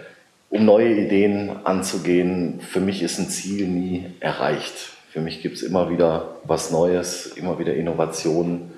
[0.50, 2.60] um neue Ideen anzugehen.
[2.60, 4.74] Für mich ist ein Ziel nie erreicht.
[5.10, 8.72] Für mich gibt es immer wieder was Neues, immer wieder Innovationen.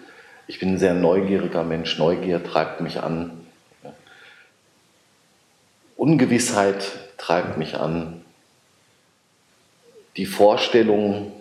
[0.46, 1.98] Ich bin ein sehr neugieriger Mensch.
[1.98, 3.45] Neugier treibt mich an.
[6.06, 8.20] Ungewissheit treibt mich an.
[10.16, 11.32] Die Vorstellung,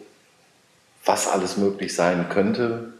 [1.06, 2.94] was alles möglich sein könnte,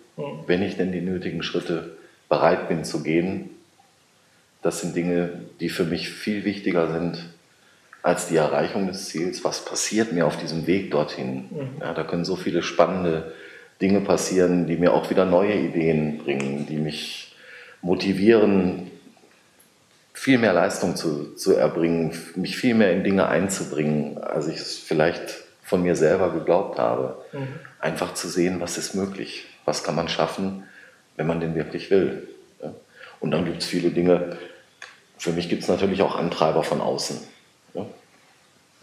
[0.46, 1.98] wenn ich denn die nötigen Schritte
[2.30, 3.50] bereit bin zu gehen,
[4.62, 7.26] das sind Dinge, die für mich viel wichtiger sind
[8.04, 9.44] als die Erreichung des Ziels.
[9.44, 11.46] Was passiert mir auf diesem Weg dorthin?
[11.50, 11.82] Mhm.
[11.82, 13.34] Ja, da können so viele spannende
[13.82, 17.36] Dinge passieren, die mir auch wieder neue Ideen bringen, die mich
[17.82, 18.92] motivieren,
[20.16, 24.78] viel mehr Leistung zu, zu erbringen, mich viel mehr in Dinge einzubringen, als ich es
[24.78, 27.18] vielleicht von mir selber geglaubt habe.
[27.34, 27.48] Mhm.
[27.80, 30.64] Einfach zu sehen, was ist möglich, was kann man schaffen,
[31.18, 32.28] wenn man den wirklich will.
[33.20, 34.38] Und dann gibt es viele Dinge,
[35.18, 37.18] für mich gibt es natürlich auch Antreiber von außen.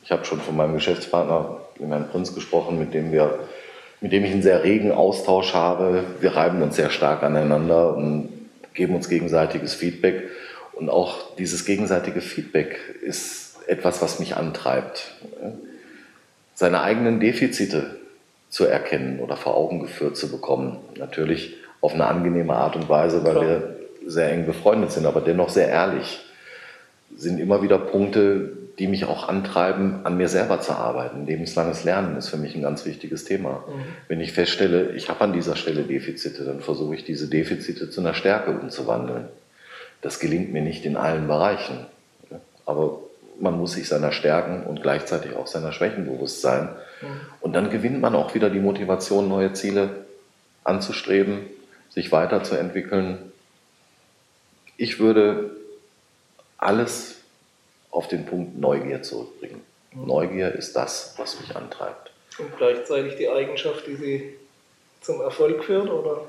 [0.05, 3.39] Ich habe schon von meinem Geschäftspartner, dem Herrn Prinz, gesprochen, mit dem, wir,
[4.01, 6.05] mit dem ich einen sehr regen Austausch habe.
[6.21, 8.29] Wir reiben uns sehr stark aneinander und
[8.75, 10.25] geben uns gegenseitiges Feedback.
[10.83, 15.15] Und auch dieses gegenseitige Feedback ist etwas, was mich antreibt.
[16.55, 17.99] Seine eigenen Defizite
[18.51, 20.79] zu erkennen oder vor Augen geführt zu bekommen.
[20.99, 23.45] Natürlich auf eine angenehme Art und Weise, weil Klar.
[23.45, 26.19] wir sehr eng befreundet sind, aber dennoch sehr ehrlich,
[27.17, 31.27] sind immer wieder Punkte, die mich auch antreiben, an mir selber zu arbeiten.
[31.27, 33.63] Lebenslanges Lernen ist für mich ein ganz wichtiges Thema.
[33.69, 33.83] Mhm.
[34.09, 38.01] Wenn ich feststelle, ich habe an dieser Stelle Defizite, dann versuche ich diese Defizite zu
[38.01, 39.29] einer Stärke umzuwandeln.
[40.03, 41.87] Das gelingt mir nicht in allen Bereichen.
[42.67, 42.99] Aber
[43.41, 46.69] man muss sich seiner Stärken und gleichzeitig auch seiner Schwächen bewusst sein.
[47.01, 47.07] Mhm.
[47.41, 50.05] Und dann gewinnt man auch wieder die Motivation, neue Ziele
[50.65, 51.47] anzustreben,
[51.91, 53.33] sich weiterzuentwickeln.
[54.77, 55.51] Ich würde
[56.59, 57.17] alles
[57.91, 59.63] auf den Punkt Neugier zurückbringen.
[59.93, 60.07] Mhm.
[60.07, 62.11] Neugier ist das, was mich antreibt.
[62.39, 64.35] Und gleichzeitig die Eigenschaft, die Sie
[65.01, 66.27] zum Erfolg führt, oder?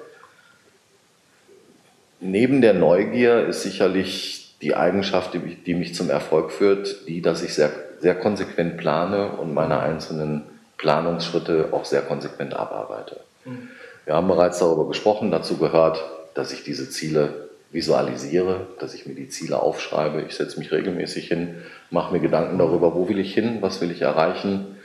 [2.23, 7.43] Neben der Neugier ist sicherlich die Eigenschaft, die, die mich zum Erfolg führt, die, dass
[7.43, 7.69] ich sehr,
[7.99, 10.43] sehr konsequent plane und meine einzelnen
[10.77, 13.19] Planungsschritte auch sehr konsequent abarbeite.
[13.43, 13.67] Mhm.
[14.05, 16.01] Wir haben bereits darüber gesprochen, dazu gehört,
[16.33, 20.21] dass ich diese Ziele visualisiere, dass ich mir die Ziele aufschreibe.
[20.21, 21.55] Ich setze mich regelmäßig hin,
[21.89, 24.77] mache mir Gedanken darüber, wo will ich hin, was will ich erreichen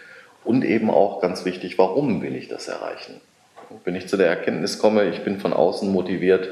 [0.45, 3.21] Und eben auch ganz wichtig, warum will ich das erreichen?
[3.85, 6.49] Wenn ich zu der Erkenntnis komme, ich bin von außen motiviert,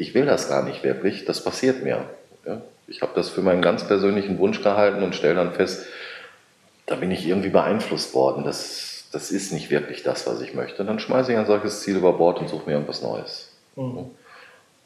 [0.00, 2.06] ich will das gar nicht wirklich, das passiert mir.
[2.46, 2.62] Ja?
[2.88, 5.86] Ich habe das für meinen ganz persönlichen Wunsch gehalten und stelle dann fest,
[6.86, 8.42] da bin ich irgendwie beeinflusst worden.
[8.42, 10.84] Das, das ist nicht wirklich das, was ich möchte.
[10.84, 13.52] Dann schmeiße ich ein solches Ziel über Bord und suche mir irgendwas Neues.
[13.76, 14.06] Mhm.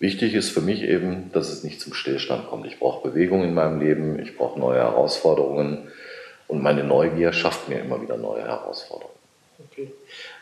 [0.01, 2.67] Wichtig ist für mich eben, dass es nicht zum Stillstand kommt.
[2.67, 5.89] Ich brauche Bewegung in meinem Leben, ich brauche neue Herausforderungen
[6.49, 9.15] und meine Neugier schafft mir immer wieder neue Herausforderungen.
[9.71, 9.93] Okay.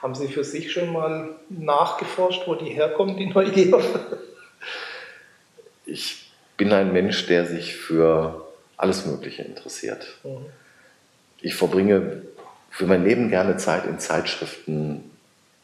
[0.01, 3.79] Haben Sie für sich schon mal nachgeforscht, wo die herkommt, die Neugier?
[5.84, 8.46] Ich bin ein Mensch, der sich für
[8.76, 10.06] alles Mögliche interessiert.
[10.24, 10.46] Mhm.
[11.40, 12.22] Ich verbringe
[12.70, 15.10] für mein Leben gerne Zeit in Zeitschriften,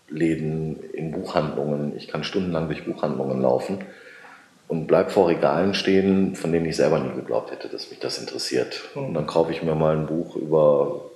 [0.09, 1.97] Läden, in Buchhandlungen.
[1.97, 3.85] Ich kann stundenlang durch Buchhandlungen laufen
[4.69, 8.19] und bleibe vor Regalen stehen, von denen ich selber nie geglaubt hätte, dass mich das
[8.19, 8.83] interessiert.
[8.95, 9.07] Mhm.
[9.07, 11.11] Und dann kaufe ich mir mal ein Buch über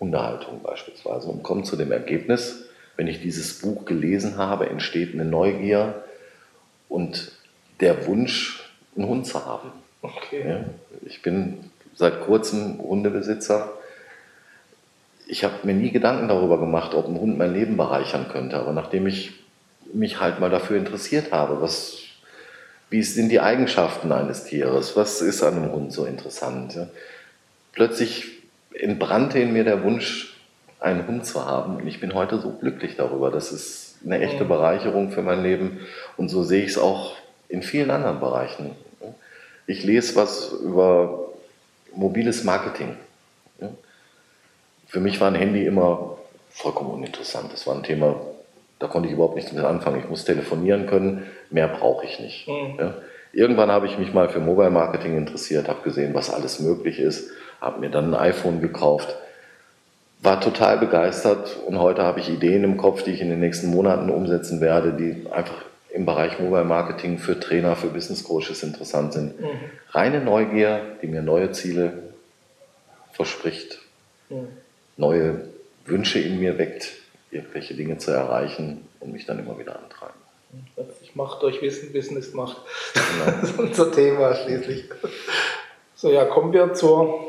[0.00, 2.67] Hundehaltung beispielsweise und komme zu dem Ergebnis,
[2.98, 6.02] wenn ich dieses Buch gelesen habe, entsteht eine Neugier
[6.88, 7.30] und
[7.80, 9.70] der Wunsch, einen Hund zu haben.
[10.02, 10.64] Okay.
[11.06, 13.72] Ich bin seit kurzem Hundebesitzer.
[15.28, 18.58] Ich habe mir nie Gedanken darüber gemacht, ob ein Hund mein Leben bereichern könnte.
[18.58, 19.32] Aber nachdem ich
[19.92, 21.98] mich halt mal dafür interessiert habe, was,
[22.90, 26.76] wie sind die Eigenschaften eines Tieres, was ist an einem Hund so interessant,
[27.72, 28.42] plötzlich
[28.74, 30.34] entbrannte in mir der Wunsch,
[30.80, 31.76] einen Hund zu haben.
[31.76, 33.30] Und ich bin heute so glücklich darüber.
[33.30, 34.48] Das ist eine echte mhm.
[34.48, 35.80] Bereicherung für mein Leben.
[36.16, 37.14] Und so sehe ich es auch
[37.48, 38.72] in vielen anderen Bereichen.
[39.66, 41.28] Ich lese was über
[41.94, 42.96] mobiles Marketing.
[44.86, 46.16] Für mich war ein Handy immer
[46.50, 47.52] vollkommen uninteressant.
[47.52, 48.16] Das war ein Thema,
[48.78, 50.00] da konnte ich überhaupt nichts mit anfangen.
[50.00, 52.48] Ich muss telefonieren können, mehr brauche ich nicht.
[52.48, 52.94] Mhm.
[53.32, 57.30] Irgendwann habe ich mich mal für Mobile Marketing interessiert, habe gesehen, was alles möglich ist,
[57.60, 59.14] habe mir dann ein iPhone gekauft,
[60.20, 63.68] war total begeistert und heute habe ich Ideen im Kopf, die ich in den nächsten
[63.68, 69.12] Monaten umsetzen werde, die einfach im Bereich Mobile Marketing für Trainer, für Business Coaches interessant
[69.12, 69.40] sind.
[69.40, 69.46] Mhm.
[69.90, 71.92] Reine Neugier, die mir neue Ziele
[73.12, 73.78] verspricht,
[74.28, 74.48] mhm.
[74.96, 75.40] neue
[75.86, 76.92] Wünsche in mir weckt,
[77.30, 80.14] irgendwelche Dinge zu erreichen und mich dann immer wieder antreiben.
[81.02, 82.56] Ich mache durch Wissen, Business macht.
[82.94, 83.36] Genau.
[83.40, 84.84] Das ist unser Thema schließlich.
[85.94, 87.20] So, ja, kommen wir zur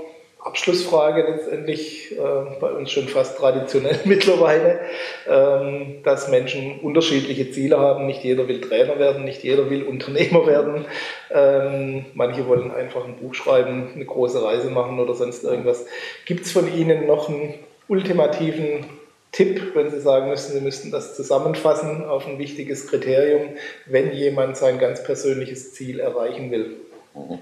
[0.42, 4.80] Abschlussfrage letztendlich äh, bei uns schon fast traditionell mittlerweile,
[5.28, 8.06] ähm, dass Menschen unterschiedliche Ziele haben.
[8.06, 10.86] Nicht jeder will Trainer werden, nicht jeder will Unternehmer werden.
[11.30, 15.86] Ähm, manche wollen einfach ein Buch schreiben, eine große Reise machen oder sonst irgendwas.
[16.26, 17.56] Gibt es von Ihnen noch einen
[17.90, 18.86] ultimativen
[19.34, 23.50] Tipp, wenn Sie sagen müssen, Sie müssten das zusammenfassen auf ein wichtiges Kriterium,
[23.86, 26.78] wenn jemand sein ganz persönliches Ziel erreichen will?
[27.14, 27.40] Mhm.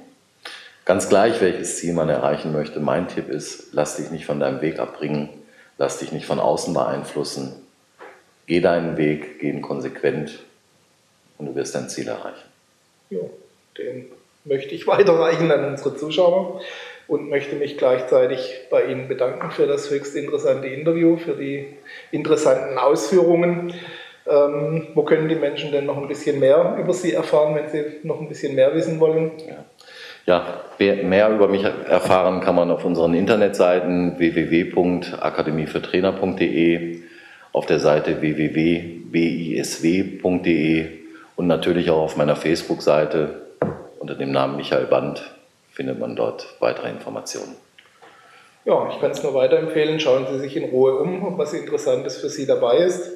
[0.87, 4.61] Ganz gleich, welches Ziel man erreichen möchte, mein Tipp ist, lass dich nicht von deinem
[4.61, 5.27] Weg abbringen,
[5.77, 7.51] lass dich nicht von außen beeinflussen.
[8.45, 10.39] Geh deinen Weg, geh ihn konsequent
[11.37, 12.47] und du wirst dein Ziel erreichen.
[13.09, 13.19] Ja,
[13.77, 14.05] den
[14.45, 16.61] möchte ich weiterreichen an unsere Zuschauer
[17.09, 21.67] und möchte mich gleichzeitig bei Ihnen bedanken für das höchst interessante Interview, für die
[22.11, 23.73] interessanten Ausführungen.
[24.25, 27.99] Ähm, wo können die Menschen denn noch ein bisschen mehr über Sie erfahren, wenn sie
[28.03, 29.33] noch ein bisschen mehr wissen wollen?
[29.45, 29.65] Ja.
[30.27, 36.99] Ja, mehr über mich erfahren kann man auf unseren Internetseiten www.akademieführtrainer.de,
[37.53, 40.85] auf der Seite www.bisw.de
[41.37, 43.43] und natürlich auch auf meiner Facebook-Seite
[43.99, 45.33] unter dem Namen Michael Band
[45.71, 47.55] findet man dort weitere Informationen.
[48.65, 50.01] Ja, ich kann es nur weiterempfehlen.
[50.01, 53.13] Schauen Sie sich in Ruhe um, was Interessantes für Sie dabei ist.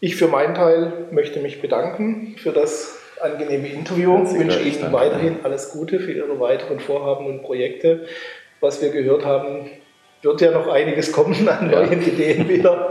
[0.00, 4.24] Ich für meinen Teil möchte mich bedanken für das angenehme Interview.
[4.24, 8.06] Ich wünsche Ihnen weiterhin alles Gute für Ihre weiteren Vorhaben und Projekte.
[8.60, 9.70] Was wir gehört haben,
[10.22, 11.80] wird ja noch einiges kommen an ja.
[11.80, 12.90] neuen Ideen wieder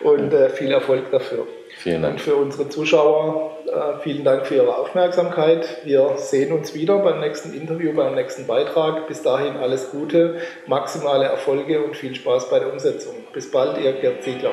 [0.00, 1.46] und äh, viel Erfolg dafür.
[1.78, 2.14] Vielen Dank.
[2.14, 5.84] Und für unsere Zuschauer äh, vielen Dank für Ihre Aufmerksamkeit.
[5.84, 9.06] Wir sehen uns wieder beim nächsten Interview, beim nächsten Beitrag.
[9.08, 10.36] Bis dahin alles Gute,
[10.66, 13.14] maximale Erfolge und viel Spaß bei der Umsetzung.
[13.32, 14.52] Bis bald, Ihr Gerd Ziegler.